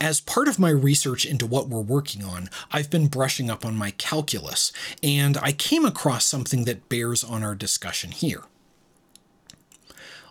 As 0.00 0.20
part 0.20 0.48
of 0.48 0.58
my 0.58 0.70
research 0.70 1.26
into 1.26 1.46
what 1.46 1.68
we're 1.68 1.80
working 1.80 2.24
on, 2.24 2.48
I've 2.72 2.90
been 2.90 3.06
brushing 3.06 3.50
up 3.50 3.64
on 3.64 3.76
my 3.76 3.90
calculus, 3.92 4.72
and 5.02 5.36
I 5.36 5.52
came 5.52 5.84
across 5.84 6.24
something 6.24 6.64
that 6.64 6.88
bears 6.88 7.22
on 7.22 7.42
our 7.42 7.54
discussion 7.54 8.10
here. 8.10 8.44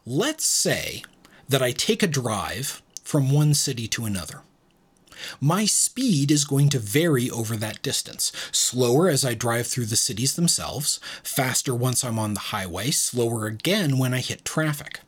Let's 0.05 0.45
say 0.45 1.03
that 1.51 1.61
I 1.61 1.73
take 1.73 2.01
a 2.01 2.07
drive 2.07 2.81
from 3.03 3.29
one 3.29 3.53
city 3.53 3.85
to 3.89 4.05
another. 4.05 4.41
My 5.41 5.65
speed 5.65 6.31
is 6.31 6.45
going 6.45 6.69
to 6.69 6.79
vary 6.79 7.29
over 7.29 7.57
that 7.57 7.81
distance. 7.81 8.31
Slower 8.53 9.09
as 9.09 9.25
I 9.25 9.33
drive 9.33 9.67
through 9.67 9.87
the 9.87 9.97
cities 9.97 10.35
themselves, 10.35 10.99
faster 11.21 11.75
once 11.75 12.05
I'm 12.05 12.17
on 12.17 12.33
the 12.33 12.39
highway, 12.39 12.89
slower 12.91 13.45
again 13.47 13.97
when 13.97 14.13
I 14.13 14.19
hit 14.19 14.45
traffic. 14.45 15.01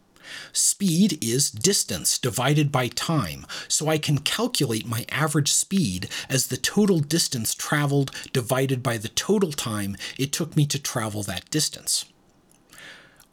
Speed 0.51 1.23
is 1.23 1.49
distance 1.49 2.19
divided 2.19 2.71
by 2.71 2.89
time, 2.89 3.45
so 3.69 3.87
I 3.87 3.97
can 3.97 4.17
calculate 4.17 4.85
my 4.85 5.05
average 5.09 5.51
speed 5.51 6.09
as 6.29 6.47
the 6.47 6.57
total 6.57 6.99
distance 6.99 7.53
traveled 7.53 8.11
divided 8.33 8.83
by 8.83 8.97
the 8.97 9.09
total 9.09 9.53
time 9.53 9.95
it 10.19 10.33
took 10.33 10.57
me 10.57 10.65
to 10.67 10.79
travel 10.79 11.23
that 11.23 11.49
distance. 11.49 12.05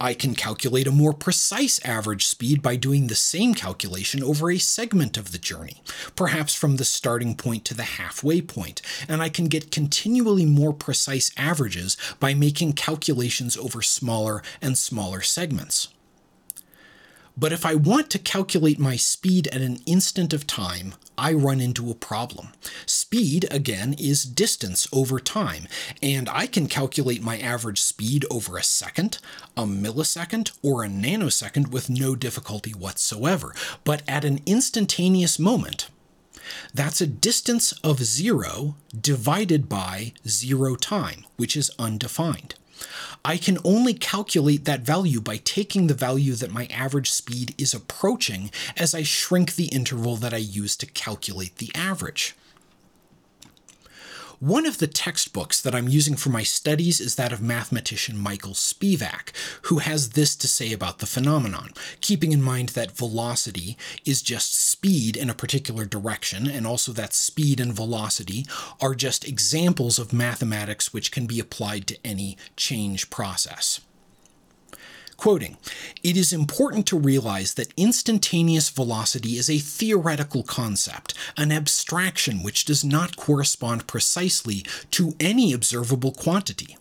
I 0.03 0.15
can 0.15 0.35
calculate 0.35 0.87
a 0.87 0.93
more 0.93 1.13
precise 1.13 1.79
average 1.85 2.27
speed 2.27 2.63
by 2.63 2.77
doing 2.77 3.07
the 3.07 3.15
same 3.15 3.53
calculation 3.53 4.23
over 4.23 4.51
a 4.51 4.57
segment 4.57 5.19
of 5.19 5.31
the 5.31 5.39
journey, 5.39 5.83
perhaps 6.17 6.55
from 6.55 6.77
the 6.77 6.87
starting 6.87 7.37
point 7.37 7.67
to 7.67 7.75
the 7.75 7.83
halfway 7.83 8.41
point, 8.41 8.81
and 9.07 9.21
I 9.21 9.29
can 9.29 9.49
get 9.49 9.71
continually 9.71 10.47
more 10.47 10.73
precise 10.73 11.31
averages 11.37 11.99
by 12.19 12.33
making 12.33 12.73
calculations 12.73 13.59
over 13.59 13.83
smaller 13.83 14.43
and 14.63 14.79
smaller 14.79 15.21
segments. 15.21 15.89
But 17.37 17.53
if 17.53 17.67
I 17.67 17.75
want 17.75 18.09
to 18.11 18.19
calculate 18.19 18.79
my 18.79 18.97
speed 18.97 19.49
at 19.49 19.61
an 19.61 19.81
instant 19.87 20.33
of 20.33 20.47
time, 20.47 20.95
I 21.17 21.33
run 21.35 21.61
into 21.61 21.91
a 21.91 21.95
problem. 21.95 22.49
Speed, 23.13 23.49
again, 23.51 23.97
is 23.99 24.23
distance 24.23 24.87
over 24.93 25.19
time, 25.19 25.67
and 26.01 26.29
I 26.29 26.47
can 26.47 26.69
calculate 26.69 27.21
my 27.21 27.41
average 27.41 27.81
speed 27.81 28.25
over 28.31 28.57
a 28.57 28.63
second, 28.63 29.19
a 29.57 29.65
millisecond, 29.65 30.53
or 30.63 30.85
a 30.85 30.89
nanosecond 30.89 31.73
with 31.73 31.91
no 31.91 32.15
difficulty 32.15 32.71
whatsoever. 32.71 33.53
But 33.83 34.05
at 34.07 34.25
an 34.25 34.39
instantaneous 34.47 35.41
moment, 35.41 35.89
that's 36.73 37.01
a 37.01 37.07
distance 37.09 37.73
of 37.83 38.05
zero 38.05 38.77
divided 38.97 39.69
by 39.69 40.13
zero 40.29 40.77
time, 40.77 41.25
which 41.37 41.57
is 41.57 41.73
undefined. 41.81 42.55
I 43.25 43.39
can 43.39 43.59
only 43.65 43.95
calculate 43.95 44.67
that 44.67 44.83
value 44.83 45.21
by 45.21 45.39
taking 45.39 45.89
the 45.89 45.95
value 45.95 46.37
that 46.37 46.53
my 46.53 46.67
average 46.67 47.11
speed 47.11 47.57
is 47.59 47.75
approaching 47.75 48.53
as 48.77 48.95
I 48.95 49.03
shrink 49.03 49.57
the 49.57 49.67
interval 49.67 50.15
that 50.15 50.33
I 50.33 50.37
use 50.37 50.77
to 50.77 50.87
calculate 50.87 51.57
the 51.57 51.73
average. 51.75 52.37
One 54.41 54.65
of 54.65 54.79
the 54.79 54.87
textbooks 54.87 55.61
that 55.61 55.75
I'm 55.75 55.87
using 55.87 56.17
for 56.17 56.31
my 56.31 56.45
studies 56.45 56.99
is 56.99 57.17
that 57.17 57.31
of 57.31 57.43
mathematician 57.43 58.17
Michael 58.17 58.55
Spivak, 58.55 59.33
who 59.65 59.81
has 59.81 60.11
this 60.11 60.35
to 60.37 60.49
say 60.49 60.73
about 60.73 60.99
the 61.01 61.05
phenomenon, 61.05 61.75
keeping 62.01 62.33
in 62.33 62.41
mind 62.41 62.71
that 62.71 62.91
velocity 62.91 63.77
is 64.07 64.23
just 64.23 64.55
speed 64.55 65.15
in 65.15 65.29
a 65.29 65.35
particular 65.35 65.85
direction, 65.85 66.49
and 66.49 66.67
also 66.67 66.91
that 66.93 67.13
speed 67.13 67.61
and 67.61 67.75
velocity 67.75 68.47
are 68.81 68.95
just 68.95 69.29
examples 69.29 69.99
of 69.99 70.11
mathematics 70.11 70.91
which 70.91 71.13
can 71.13 71.27
be 71.27 71.39
applied 71.39 71.87
to 71.89 71.99
any 72.03 72.39
change 72.57 73.11
process. 73.11 73.81
Quoting, 75.21 75.59
it 76.03 76.17
is 76.17 76.33
important 76.33 76.87
to 76.87 76.99
realize 76.99 77.53
that 77.53 77.75
instantaneous 77.77 78.71
velocity 78.71 79.37
is 79.37 79.51
a 79.51 79.59
theoretical 79.59 80.43
concept, 80.43 81.13
an 81.37 81.53
abstraction 81.53 82.43
which 82.43 82.65
does 82.65 82.83
not 82.83 83.19
correspond 83.19 83.87
precisely 83.87 84.65
to 84.93 85.15
any 85.21 85.53
observable 85.53 86.13
quantity. 86.13 86.79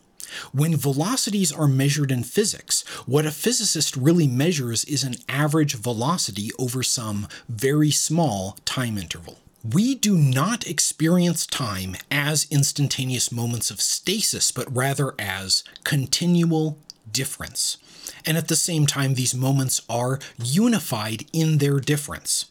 When 0.54 0.78
velocities 0.78 1.52
are 1.52 1.68
measured 1.68 2.14
in 2.14 2.24
physics, 2.24 2.88
what 3.06 3.26
a 3.26 3.32
physicist 3.32 3.98
really 3.98 4.26
measures 4.26 4.86
is 4.86 5.04
an 5.04 5.16
average 5.28 5.76
velocity 5.76 6.52
over 6.58 6.82
some 6.82 7.28
very 7.50 7.92
small 7.92 8.58
time 8.64 8.98
interval. 8.98 9.40
We 9.70 9.96
do 9.96 10.16
not 10.16 10.66
experience 10.66 11.46
time 11.46 11.98
as 12.10 12.48
instantaneous 12.50 13.34
moments 13.34 13.70
of 13.70 13.82
stasis, 13.82 14.54
but 14.54 14.74
rather 14.74 15.14
as 15.20 15.66
continual 15.84 16.78
difference 17.12 17.78
and 18.26 18.38
at 18.38 18.48
the 18.48 18.56
same 18.56 18.86
time, 18.86 19.14
these 19.14 19.36
moments 19.36 19.82
are 19.90 20.20
unified 20.42 21.26
in 21.34 21.58
their 21.58 21.80
difference. 21.80 22.46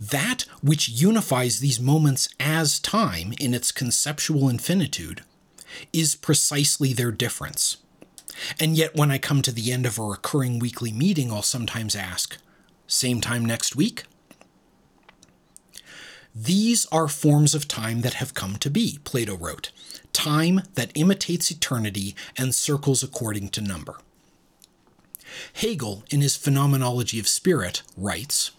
That 0.00 0.44
which 0.62 0.88
unifies 0.88 1.60
these 1.60 1.80
moments 1.80 2.28
as 2.38 2.78
time 2.78 3.32
in 3.40 3.54
its 3.54 3.72
conceptual 3.72 4.48
infinitude 4.48 5.22
is 5.92 6.14
precisely 6.14 6.92
their 6.92 7.10
difference. 7.10 7.78
And 8.60 8.76
yet, 8.76 8.94
when 8.94 9.10
I 9.10 9.18
come 9.18 9.42
to 9.42 9.52
the 9.52 9.72
end 9.72 9.86
of 9.86 9.98
a 9.98 10.02
recurring 10.02 10.58
weekly 10.58 10.92
meeting, 10.92 11.30
I'll 11.30 11.42
sometimes 11.42 11.94
ask, 11.94 12.36
Same 12.86 13.20
time 13.20 13.44
next 13.44 13.76
week? 13.76 14.04
These 16.34 16.86
are 16.86 17.08
forms 17.08 17.54
of 17.54 17.68
time 17.68 18.00
that 18.00 18.14
have 18.14 18.34
come 18.34 18.56
to 18.56 18.70
be, 18.70 18.98
Plato 19.04 19.36
wrote. 19.36 19.70
Time 20.12 20.62
that 20.74 20.92
imitates 20.94 21.50
eternity 21.50 22.14
and 22.36 22.54
circles 22.54 23.02
according 23.02 23.48
to 23.50 23.60
number. 23.60 23.96
Hegel, 25.54 26.04
in 26.10 26.20
his 26.20 26.36
Phenomenology 26.36 27.18
of 27.18 27.28
Spirit, 27.28 27.82
writes 27.96 28.50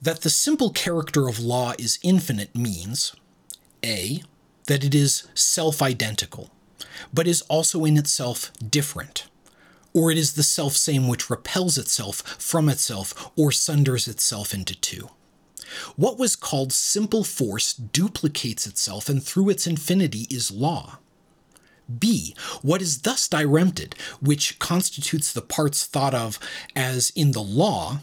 that 0.00 0.20
the 0.22 0.30
simple 0.30 0.70
character 0.70 1.28
of 1.28 1.40
law 1.40 1.72
is 1.78 1.98
infinite 2.02 2.54
means 2.54 3.14
A, 3.84 4.22
that 4.66 4.84
it 4.84 4.94
is 4.94 5.26
self 5.34 5.80
identical, 5.80 6.50
but 7.12 7.26
is 7.26 7.42
also 7.42 7.84
in 7.84 7.96
itself 7.96 8.52
different, 8.58 9.26
or 9.92 10.10
it 10.10 10.18
is 10.18 10.34
the 10.34 10.42
self 10.42 10.74
same 10.74 11.08
which 11.08 11.30
repels 11.30 11.78
itself 11.78 12.16
from 12.38 12.68
itself 12.68 13.30
or 13.36 13.50
sunders 13.52 14.08
itself 14.08 14.52
into 14.52 14.74
two. 14.74 15.08
What 15.96 16.18
was 16.18 16.36
called 16.36 16.72
simple 16.72 17.24
force 17.24 17.72
duplicates 17.72 18.66
itself, 18.66 19.08
and 19.08 19.22
through 19.22 19.50
its 19.50 19.66
infinity 19.66 20.26
is 20.30 20.50
law. 20.50 20.98
B. 21.98 22.34
What 22.62 22.82
is 22.82 23.02
thus 23.02 23.28
dirempted, 23.28 23.94
which 24.20 24.58
constitutes 24.58 25.32
the 25.32 25.42
parts 25.42 25.84
thought 25.86 26.14
of 26.14 26.38
as 26.74 27.10
in 27.14 27.32
the 27.32 27.42
law, 27.42 28.00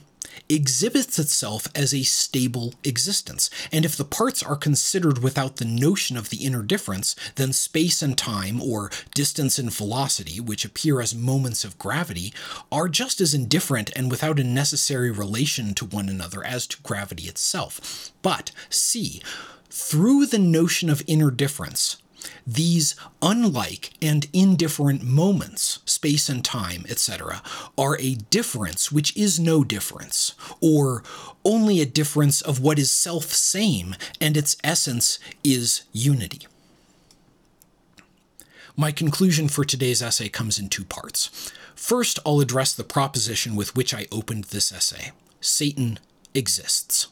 exhibits 0.49 1.19
itself 1.19 1.67
as 1.75 1.93
a 1.93 2.03
stable 2.03 2.73
existence. 2.83 3.49
And 3.71 3.85
if 3.85 3.95
the 3.95 4.05
parts 4.05 4.43
are 4.43 4.55
considered 4.55 5.23
without 5.23 5.57
the 5.57 5.65
notion 5.65 6.17
of 6.17 6.29
the 6.29 6.45
inner 6.45 6.63
difference, 6.63 7.15
then 7.35 7.53
space 7.53 8.01
and 8.01 8.17
time, 8.17 8.61
or 8.61 8.91
distance 9.13 9.57
and 9.59 9.73
velocity, 9.73 10.39
which 10.39 10.65
appear 10.65 11.01
as 11.01 11.15
moments 11.15 11.63
of 11.63 11.79
gravity, 11.79 12.33
are 12.71 12.89
just 12.89 13.21
as 13.21 13.33
indifferent 13.33 13.91
and 13.95 14.11
without 14.11 14.39
a 14.39 14.43
necessary 14.43 15.11
relation 15.11 15.73
to 15.73 15.85
one 15.85 16.09
another 16.09 16.43
as 16.43 16.67
to 16.67 16.81
gravity 16.81 17.23
itself. 17.23 18.11
But 18.21 18.51
C. 18.69 19.21
Through 19.69 20.27
the 20.27 20.39
notion 20.39 20.89
of 20.89 21.03
inner 21.07 21.31
difference, 21.31 21.97
these 22.45 22.95
unlike 23.21 23.91
and 24.01 24.27
indifferent 24.33 25.03
moments, 25.03 25.79
space 25.85 26.29
and 26.29 26.43
time, 26.43 26.85
etc., 26.89 27.41
are 27.77 27.97
a 27.99 28.15
difference 28.15 28.91
which 28.91 29.15
is 29.15 29.39
no 29.39 29.63
difference, 29.63 30.33
or 30.61 31.03
only 31.45 31.81
a 31.81 31.85
difference 31.85 32.41
of 32.41 32.59
what 32.59 32.79
is 32.79 32.91
self 32.91 33.25
same 33.25 33.95
and 34.19 34.37
its 34.37 34.57
essence 34.63 35.19
is 35.43 35.83
unity. 35.91 36.47
My 38.75 38.91
conclusion 38.91 39.47
for 39.49 39.63
today's 39.63 40.01
essay 40.01 40.29
comes 40.29 40.57
in 40.57 40.67
two 40.67 40.83
parts. 40.83 41.51
First, 41.75 42.17
I'll 42.25 42.39
address 42.39 42.73
the 42.73 42.83
proposition 42.83 43.55
with 43.55 43.75
which 43.75 43.93
I 43.93 44.07
opened 44.11 44.45
this 44.45 44.71
essay 44.71 45.11
Satan 45.41 45.99
exists. 46.33 47.07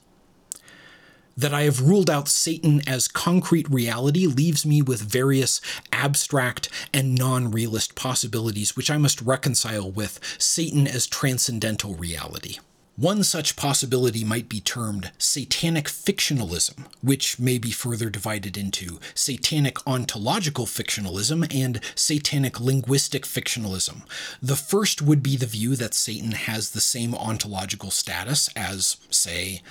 That 1.41 1.55
I 1.55 1.63
have 1.63 1.81
ruled 1.81 2.07
out 2.07 2.27
Satan 2.27 2.87
as 2.87 3.07
concrete 3.07 3.67
reality 3.67 4.27
leaves 4.27 4.63
me 4.63 4.83
with 4.83 5.01
various 5.01 5.59
abstract 5.91 6.69
and 6.93 7.15
non 7.15 7.49
realist 7.49 7.95
possibilities, 7.95 8.75
which 8.75 8.91
I 8.91 8.99
must 8.99 9.23
reconcile 9.23 9.89
with 9.89 10.19
Satan 10.37 10.85
as 10.85 11.07
transcendental 11.07 11.95
reality. 11.95 12.59
One 12.95 13.23
such 13.23 13.55
possibility 13.55 14.23
might 14.23 14.49
be 14.49 14.61
termed 14.61 15.09
satanic 15.17 15.85
fictionalism, 15.85 16.85
which 17.01 17.39
may 17.39 17.57
be 17.57 17.71
further 17.71 18.11
divided 18.11 18.55
into 18.55 18.99
satanic 19.15 19.79
ontological 19.87 20.67
fictionalism 20.67 21.51
and 21.51 21.81
satanic 21.95 22.59
linguistic 22.59 23.23
fictionalism. 23.23 24.03
The 24.43 24.55
first 24.55 25.01
would 25.01 25.23
be 25.23 25.37
the 25.37 25.47
view 25.47 25.75
that 25.77 25.95
Satan 25.95 26.33
has 26.33 26.69
the 26.69 26.81
same 26.81 27.15
ontological 27.15 27.89
status 27.89 28.47
as, 28.55 28.97
say, 29.09 29.63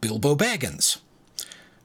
Bilbo 0.00 0.34
Baggins, 0.34 1.00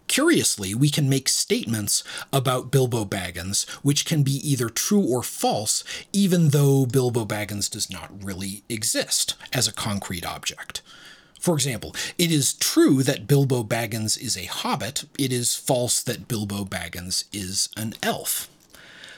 Curiously, 0.07 0.75
we 0.75 0.89
can 0.89 1.09
make 1.09 1.29
statements 1.29 2.03
about 2.31 2.71
Bilbo 2.71 3.05
Baggins 3.05 3.67
which 3.81 4.05
can 4.05 4.23
be 4.23 4.33
either 4.47 4.69
true 4.69 5.01
or 5.03 5.23
false, 5.23 5.83
even 6.11 6.49
though 6.49 6.85
Bilbo 6.85 7.25
Baggins 7.25 7.69
does 7.69 7.89
not 7.89 8.23
really 8.23 8.63
exist 8.69 9.35
as 9.51 9.67
a 9.67 9.73
concrete 9.73 10.25
object. 10.25 10.81
For 11.39 11.55
example, 11.55 11.95
it 12.17 12.31
is 12.31 12.53
true 12.53 13.03
that 13.03 13.27
Bilbo 13.27 13.63
Baggins 13.63 14.17
is 14.17 14.37
a 14.37 14.45
hobbit, 14.45 15.05
it 15.19 15.33
is 15.33 15.55
false 15.55 16.01
that 16.03 16.27
Bilbo 16.27 16.63
Baggins 16.63 17.25
is 17.33 17.69
an 17.75 17.95
elf. 18.01 18.49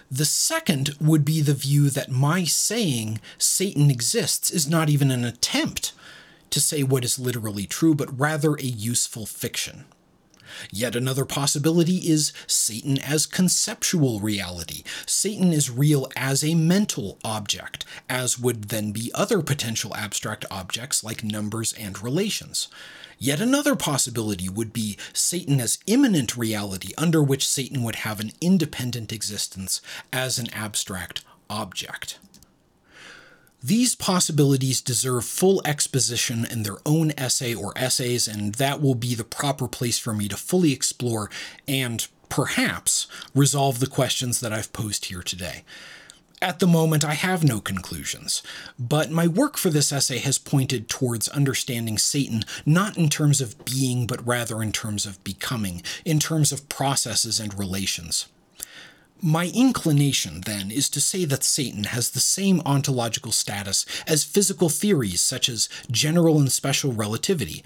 The 0.09 0.25
second 0.25 0.95
would 1.01 1.25
be 1.25 1.41
the 1.41 1.53
view 1.53 1.89
that 1.89 2.11
my 2.11 2.43
saying 2.43 3.19
Satan 3.38 3.91
exists 3.91 4.49
is 4.49 4.67
not 4.67 4.89
even 4.89 5.11
an 5.11 5.25
attempt 5.25 5.93
to 6.51 6.61
say 6.61 6.83
what 6.83 7.03
is 7.03 7.19
literally 7.19 7.65
true, 7.65 7.93
but 7.93 8.19
rather 8.19 8.55
a 8.55 8.63
useful 8.63 9.25
fiction. 9.25 9.86
Yet 10.72 10.96
another 10.96 11.26
possibility 11.26 11.98
is 12.10 12.34
Satan 12.48 12.98
as 13.00 13.26
conceptual 13.26 14.20
reality. 14.20 14.84
Satan 15.06 15.52
is 15.54 15.70
real 15.70 16.10
as 16.16 16.43
a 16.43 16.56
mental 16.56 17.20
object, 17.24 17.86
as 18.10 18.39
would 18.39 18.66
then 18.66 18.91
be 18.91 19.12
other 19.14 19.41
potential 19.41 19.96
abstract 19.96 20.46
objects 20.52 21.04
like 21.04 21.24
numbers 21.24 21.74
and 21.74 22.02
relations. 22.02 22.68
Yet 23.18 23.39
another 23.39 23.76
possibility 23.76 24.50
would 24.50 24.74
be 24.74 24.98
Satan 25.14 25.60
as 25.62 25.80
immanent 25.88 26.36
reality, 26.36 26.93
under 26.98 27.24
which 27.24 27.48
Satan 27.48 27.84
would 27.84 27.96
have 27.98 28.20
an 28.20 28.32
independent 28.41 29.14
existence 29.14 29.82
as 30.12 30.38
an 30.38 30.52
abstract 30.54 31.24
object. 31.50 32.20
These 33.64 33.95
possibilities 33.95 34.82
deserve 34.82 35.26
full 35.26 35.62
exposition 35.66 36.45
in 36.45 36.64
their 36.64 36.78
own 36.86 37.12
essay 37.18 37.56
or 37.56 37.74
essays, 37.76 38.28
and 38.28 38.56
that 38.56 38.82
will 38.82 38.95
be 38.95 39.16
the 39.16 39.24
proper 39.24 39.68
place 39.68 39.97
for 39.97 40.14
me 40.14 40.28
to 40.28 40.38
fully 40.38 40.72
explore 40.72 41.32
and 41.68 42.08
perhaps 42.30 43.08
resolve 43.34 43.80
the 43.80 43.88
questions 43.88 44.39
that 44.39 44.53
I've 44.53 44.74
posed 44.74 45.06
here 45.06 45.24
today. 45.24 45.64
At 46.41 46.60
the 46.60 46.68
moment, 46.68 47.06
I 47.06 47.14
have 47.14 47.43
no 47.43 47.62
conclusions, 47.62 48.43
but 48.78 49.10
my 49.10 49.26
work 49.26 49.58
for 49.58 49.70
this 49.70 49.91
essay 49.91 50.20
has 50.20 50.38
pointed 50.38 50.89
towards 50.89 51.30
understanding 51.30 51.97
Satan 51.97 52.43
not 52.66 52.97
in 52.97 53.10
terms 53.10 53.39
of 53.39 53.64
being, 53.64 54.06
but 54.06 54.26
rather 54.28 54.62
in 54.62 54.72
terms 54.72 55.06
of 55.06 55.24
becoming, 55.24 55.82
in 56.03 56.20
terms 56.20 56.51
of 56.51 56.68
processes 56.68 57.39
and 57.39 57.58
relations. 57.58 58.28
My 59.28 59.47
inclination, 59.55 60.41
then, 60.41 60.69
is 60.69 60.88
to 60.89 61.01
say 61.01 61.26
that 61.26 61.43
Satan 61.43 61.86
has 61.86 62.11
the 62.11 62.19
same 62.19 62.61
ontological 62.63 63.32
status 63.32 63.84
as 64.05 64.23
physical 64.23 64.69
theories 64.69 65.19
such 65.19 65.49
as 65.49 65.67
general 65.89 66.38
and 66.38 66.51
special 66.51 66.93
relativity, 66.93 67.63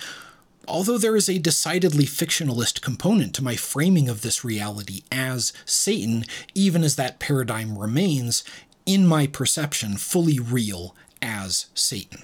although 0.69 0.97
there 0.97 1.17
is 1.17 1.27
a 1.27 1.37
decidedly 1.37 2.05
fictionalist 2.05 2.79
component 2.79 3.35
to 3.35 3.43
my 3.43 3.57
framing 3.57 4.07
of 4.07 4.21
this 4.21 4.45
reality 4.45 5.01
as 5.11 5.51
Satan, 5.65 6.23
even 6.55 6.81
as 6.81 6.95
that 6.95 7.19
paradigm 7.19 7.77
remains, 7.77 8.45
in 8.85 9.05
my 9.05 9.27
perception, 9.27 9.97
fully 9.97 10.39
real 10.39 10.95
as 11.21 11.65
Satan. 11.73 12.23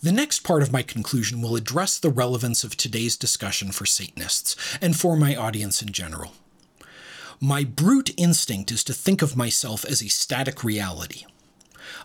The 0.00 0.12
next 0.12 0.44
part 0.44 0.62
of 0.62 0.70
my 0.70 0.82
conclusion 0.82 1.42
will 1.42 1.56
address 1.56 1.98
the 1.98 2.08
relevance 2.08 2.62
of 2.62 2.76
today's 2.76 3.16
discussion 3.16 3.72
for 3.72 3.84
Satanists 3.84 4.54
and 4.80 4.94
for 4.94 5.16
my 5.16 5.34
audience 5.34 5.82
in 5.82 5.90
general. 5.90 6.34
My 7.42 7.64
brute 7.64 8.10
instinct 8.18 8.70
is 8.70 8.84
to 8.84 8.92
think 8.92 9.22
of 9.22 9.34
myself 9.34 9.86
as 9.86 10.02
a 10.02 10.08
static 10.08 10.62
reality. 10.62 11.24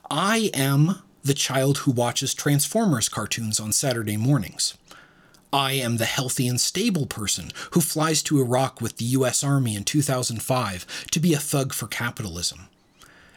I 0.10 0.50
am 0.54 1.00
the 1.26 1.34
child 1.34 1.80
who 1.80 1.92
watches 1.92 2.34
Transformers 2.34 3.10
cartoons 3.10 3.60
on 3.60 3.74
Saturday 3.74 4.16
mornings. 4.16 4.78
I 5.52 5.74
am 5.74 5.98
the 5.98 6.06
healthy 6.06 6.48
and 6.48 6.60
stable 6.60 7.06
person 7.06 7.52
who 7.72 7.82
flies 7.82 8.24
to 8.24 8.40
Iraq 8.40 8.80
with 8.80 8.96
the 8.96 9.04
US 9.06 9.44
Army 9.44 9.76
in 9.76 9.84
2005 9.84 11.08
to 11.12 11.20
be 11.20 11.34
a 11.34 11.38
thug 11.38 11.74
for 11.74 11.88
capitalism. 11.88 12.70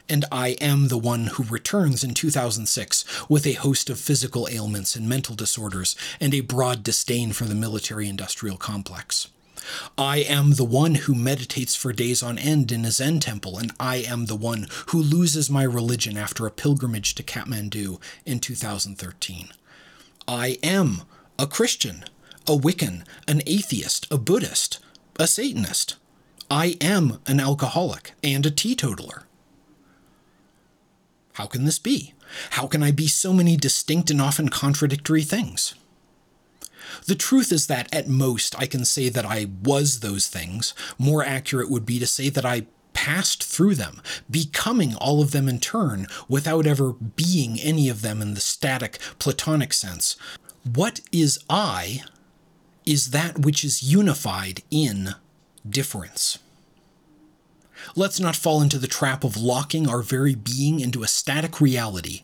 And 0.08 0.24
I 0.30 0.50
am 0.60 0.88
the 0.88 0.98
one 0.98 1.26
who 1.26 1.42
returns 1.42 2.04
in 2.04 2.14
2006 2.14 3.28
with 3.28 3.44
a 3.44 3.54
host 3.54 3.90
of 3.90 3.98
physical 3.98 4.46
ailments 4.48 4.94
and 4.94 5.08
mental 5.08 5.34
disorders 5.34 5.96
and 6.20 6.32
a 6.32 6.42
broad 6.42 6.84
disdain 6.84 7.32
for 7.32 7.46
the 7.46 7.56
military 7.56 8.08
industrial 8.08 8.56
complex. 8.56 9.26
I 9.96 10.18
am 10.18 10.52
the 10.52 10.64
one 10.64 10.94
who 10.94 11.14
meditates 11.14 11.74
for 11.74 11.92
days 11.92 12.22
on 12.22 12.38
end 12.38 12.72
in 12.72 12.84
a 12.84 12.90
Zen 12.90 13.20
temple, 13.20 13.58
and 13.58 13.72
I 13.78 13.96
am 13.96 14.26
the 14.26 14.36
one 14.36 14.66
who 14.88 15.00
loses 15.02 15.50
my 15.50 15.62
religion 15.62 16.16
after 16.16 16.46
a 16.46 16.50
pilgrimage 16.50 17.14
to 17.16 17.22
Kathmandu 17.22 18.00
in 18.24 18.40
2013. 18.40 19.48
I 20.26 20.58
am 20.62 21.02
a 21.38 21.46
Christian, 21.46 22.04
a 22.46 22.56
Wiccan, 22.56 23.04
an 23.26 23.42
atheist, 23.46 24.06
a 24.10 24.18
Buddhist, 24.18 24.78
a 25.18 25.26
Satanist. 25.26 25.96
I 26.50 26.76
am 26.80 27.18
an 27.26 27.40
alcoholic 27.40 28.12
and 28.22 28.44
a 28.46 28.50
teetotaler. 28.50 29.24
How 31.34 31.46
can 31.46 31.64
this 31.64 31.78
be? 31.78 32.14
How 32.50 32.66
can 32.66 32.82
I 32.82 32.90
be 32.90 33.06
so 33.06 33.32
many 33.32 33.56
distinct 33.56 34.10
and 34.10 34.20
often 34.20 34.48
contradictory 34.48 35.22
things? 35.22 35.74
The 37.06 37.14
truth 37.14 37.52
is 37.52 37.66
that 37.66 37.92
at 37.94 38.08
most 38.08 38.58
I 38.58 38.66
can 38.66 38.84
say 38.84 39.08
that 39.08 39.24
I 39.24 39.48
was 39.62 40.00
those 40.00 40.26
things. 40.28 40.74
More 40.98 41.24
accurate 41.24 41.70
would 41.70 41.86
be 41.86 41.98
to 41.98 42.06
say 42.06 42.28
that 42.28 42.44
I 42.44 42.66
passed 42.92 43.44
through 43.44 43.76
them, 43.76 44.02
becoming 44.30 44.94
all 44.96 45.22
of 45.22 45.30
them 45.30 45.48
in 45.48 45.60
turn 45.60 46.06
without 46.28 46.66
ever 46.66 46.92
being 46.92 47.58
any 47.60 47.88
of 47.88 48.02
them 48.02 48.20
in 48.20 48.34
the 48.34 48.40
static 48.40 48.98
Platonic 49.18 49.72
sense. 49.72 50.16
What 50.64 51.00
is 51.12 51.38
I 51.48 52.02
is 52.84 53.10
that 53.10 53.38
which 53.38 53.64
is 53.64 53.82
unified 53.82 54.62
in 54.70 55.10
difference. 55.68 56.38
Let's 57.94 58.18
not 58.18 58.34
fall 58.34 58.60
into 58.60 58.78
the 58.78 58.86
trap 58.86 59.24
of 59.24 59.36
locking 59.36 59.88
our 59.88 60.02
very 60.02 60.34
being 60.34 60.80
into 60.80 61.02
a 61.02 61.08
static 61.08 61.60
reality 61.60 62.22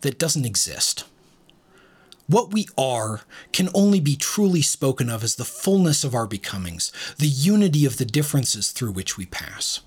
that 0.00 0.18
doesn't 0.18 0.46
exist. 0.46 1.04
What 2.28 2.52
we 2.52 2.68
are 2.76 3.22
can 3.52 3.70
only 3.72 4.00
be 4.00 4.14
truly 4.14 4.60
spoken 4.60 5.08
of 5.08 5.24
as 5.24 5.36
the 5.36 5.46
fullness 5.46 6.04
of 6.04 6.14
our 6.14 6.26
becomings, 6.26 6.92
the 7.16 7.26
unity 7.26 7.86
of 7.86 7.96
the 7.96 8.04
differences 8.04 8.70
through 8.70 8.92
which 8.92 9.16
we 9.16 9.24
pass. 9.24 9.80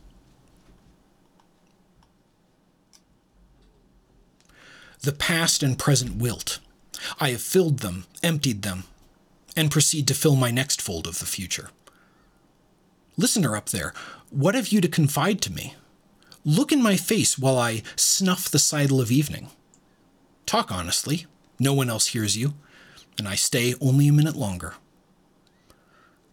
The 5.02 5.12
past 5.12 5.62
and 5.62 5.78
present 5.78 6.16
wilt. 6.18 6.60
I 7.20 7.30
have 7.30 7.42
filled 7.42 7.80
them, 7.80 8.06
emptied 8.24 8.64
them, 8.64 8.86
and 9.56 9.70
proceed 9.70 10.08
to 10.08 10.16
fill 10.16 10.36
my 10.36 10.50
next 10.50 10.82
fold 10.82 11.06
of 11.06 11.20
the 11.20 11.26
future. 11.26 11.70
Listener 13.18 13.56
up 13.56 13.70
there, 13.70 13.94
what 14.32 14.56
have 14.56 14.70
you 14.70 14.82
to 14.82 14.88
confide 14.88 15.42
to 15.42 15.52
me? 15.52 15.76
Look 16.44 16.72
in 16.72 16.82
my 16.82 16.96
face 16.98 17.38
while 17.38 17.58
I 17.58 17.84
snuff 17.96 18.50
the 18.50 18.58
sidle 18.58 19.00
of 19.00 19.12
evening. 19.12 19.50
Talk 20.48 20.72
honestly. 20.72 21.28
No 21.62 21.76
one 21.76 21.91
else 21.91 22.07
hears 22.07 22.36
you, 22.36 22.55
and 23.20 23.28
I 23.28 23.36
stay 23.36 23.76
only 23.80 24.07
a 24.07 24.12
minute 24.12 24.36
longer. 24.36 24.74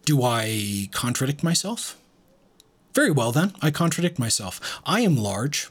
Do 0.03 0.23
I 0.23 0.89
contradict 0.91 1.43
myself? 1.43 1.95
Very 2.95 3.11
well, 3.11 3.31
then, 3.31 3.53
I 3.61 3.69
contradict 3.69 4.17
myself. 4.17 4.81
I 4.87 5.01
am 5.01 5.15
large. 5.15 5.69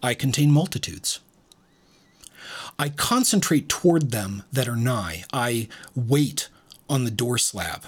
I 0.00 0.14
contain 0.14 0.52
multitudes. 0.52 1.18
I 2.78 2.88
concentrate 2.88 3.68
toward 3.68 4.12
them 4.12 4.44
that 4.52 4.68
are 4.68 4.76
nigh. 4.76 5.24
I 5.32 5.66
wait 5.96 6.48
on 6.88 7.02
the 7.02 7.10
door 7.10 7.36
slab. 7.36 7.86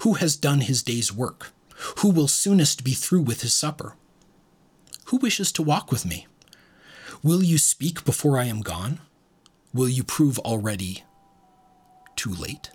Who 0.00 0.14
has 0.14 0.34
done 0.34 0.62
his 0.62 0.82
day's 0.82 1.12
work? 1.12 1.52
Who 1.98 2.10
will 2.10 2.26
soonest 2.26 2.82
be 2.82 2.94
through 2.94 3.22
with 3.22 3.42
his 3.42 3.54
supper? 3.54 3.94
Who 5.04 5.18
wishes 5.18 5.52
to 5.52 5.62
walk 5.62 5.92
with 5.92 6.04
me? 6.04 6.26
Will 7.22 7.44
you 7.44 7.58
speak 7.58 8.04
before 8.04 8.38
I 8.38 8.46
am 8.46 8.60
gone? 8.60 8.98
Will 9.76 9.88
you 9.88 10.02
prove 10.02 10.38
already 10.40 11.04
too 12.16 12.34
late? 12.34 12.70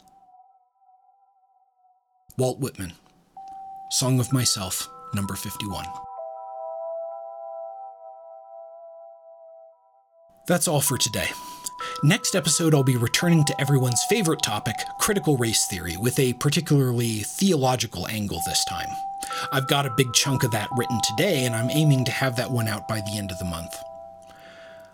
Walt 2.38 2.60
Whitman, 2.60 2.93
Song 3.89 4.20
of 4.20 4.32
Myself, 4.32 4.88
number 5.14 5.36
51. 5.36 5.86
That's 10.47 10.68
all 10.68 10.82
for 10.82 10.97
today. 10.97 11.28
Next 12.04 12.36
episode, 12.36 12.74
I'll 12.74 12.84
be 12.84 12.97
returning 12.97 13.43
to 13.45 13.62
everyone's 13.62 14.04
favorite 14.04 14.41
topic, 14.41 14.76
critical 14.99 15.38
race 15.38 15.66
theory, 15.68 15.97
with 15.97 16.18
a 16.20 16.34
particularly 16.34 17.20
theological 17.20 18.08
angle 18.08 18.41
this 18.45 18.64
time. 18.66 18.89
I've 19.52 19.68
got 19.68 19.86
a 19.86 19.93
big 19.97 20.14
chunk 20.14 20.43
of 20.43 20.52
that 20.52 20.70
written 20.78 20.99
today, 21.04 21.45
and 21.45 21.56
I'm 21.56 21.70
aiming 21.70 22.06
to 22.06 22.12
have 22.12 22.36
that 22.36 22.52
one 22.52 22.68
out 22.68 22.88
by 22.88 23.02
the 23.02 23.18
end 23.18 23.32
of 23.32 23.39
the 23.39 23.45
month. 23.45 23.76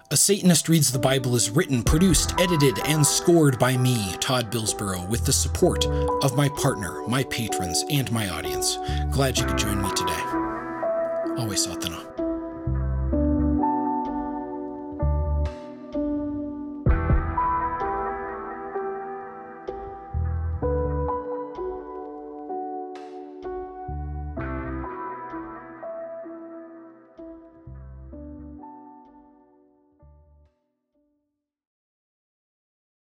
A 0.10 0.16
Satanist 0.16 0.70
Reads 0.70 0.90
the 0.90 1.00
Bible 1.00 1.36
is 1.36 1.50
written, 1.50 1.84
produced, 1.84 2.34
edited, 2.40 2.80
and 2.86 3.06
scored 3.06 3.60
by 3.60 3.76
me, 3.76 4.14
Todd 4.22 4.50
Billsborough, 4.50 5.06
with 5.08 5.26
the 5.26 5.34
support 5.34 5.86
of 6.24 6.38
my 6.38 6.48
partner, 6.48 7.06
my 7.10 7.26
patrons, 7.26 7.84
and 7.90 8.10
my 8.14 8.30
audience. 8.30 8.78
Glad 9.12 9.38
you 9.38 9.44
could 9.44 9.58
join 9.58 9.82
me 9.82 9.90
today. 9.92 10.24
Always 11.38 11.68
Satana. 11.68 12.07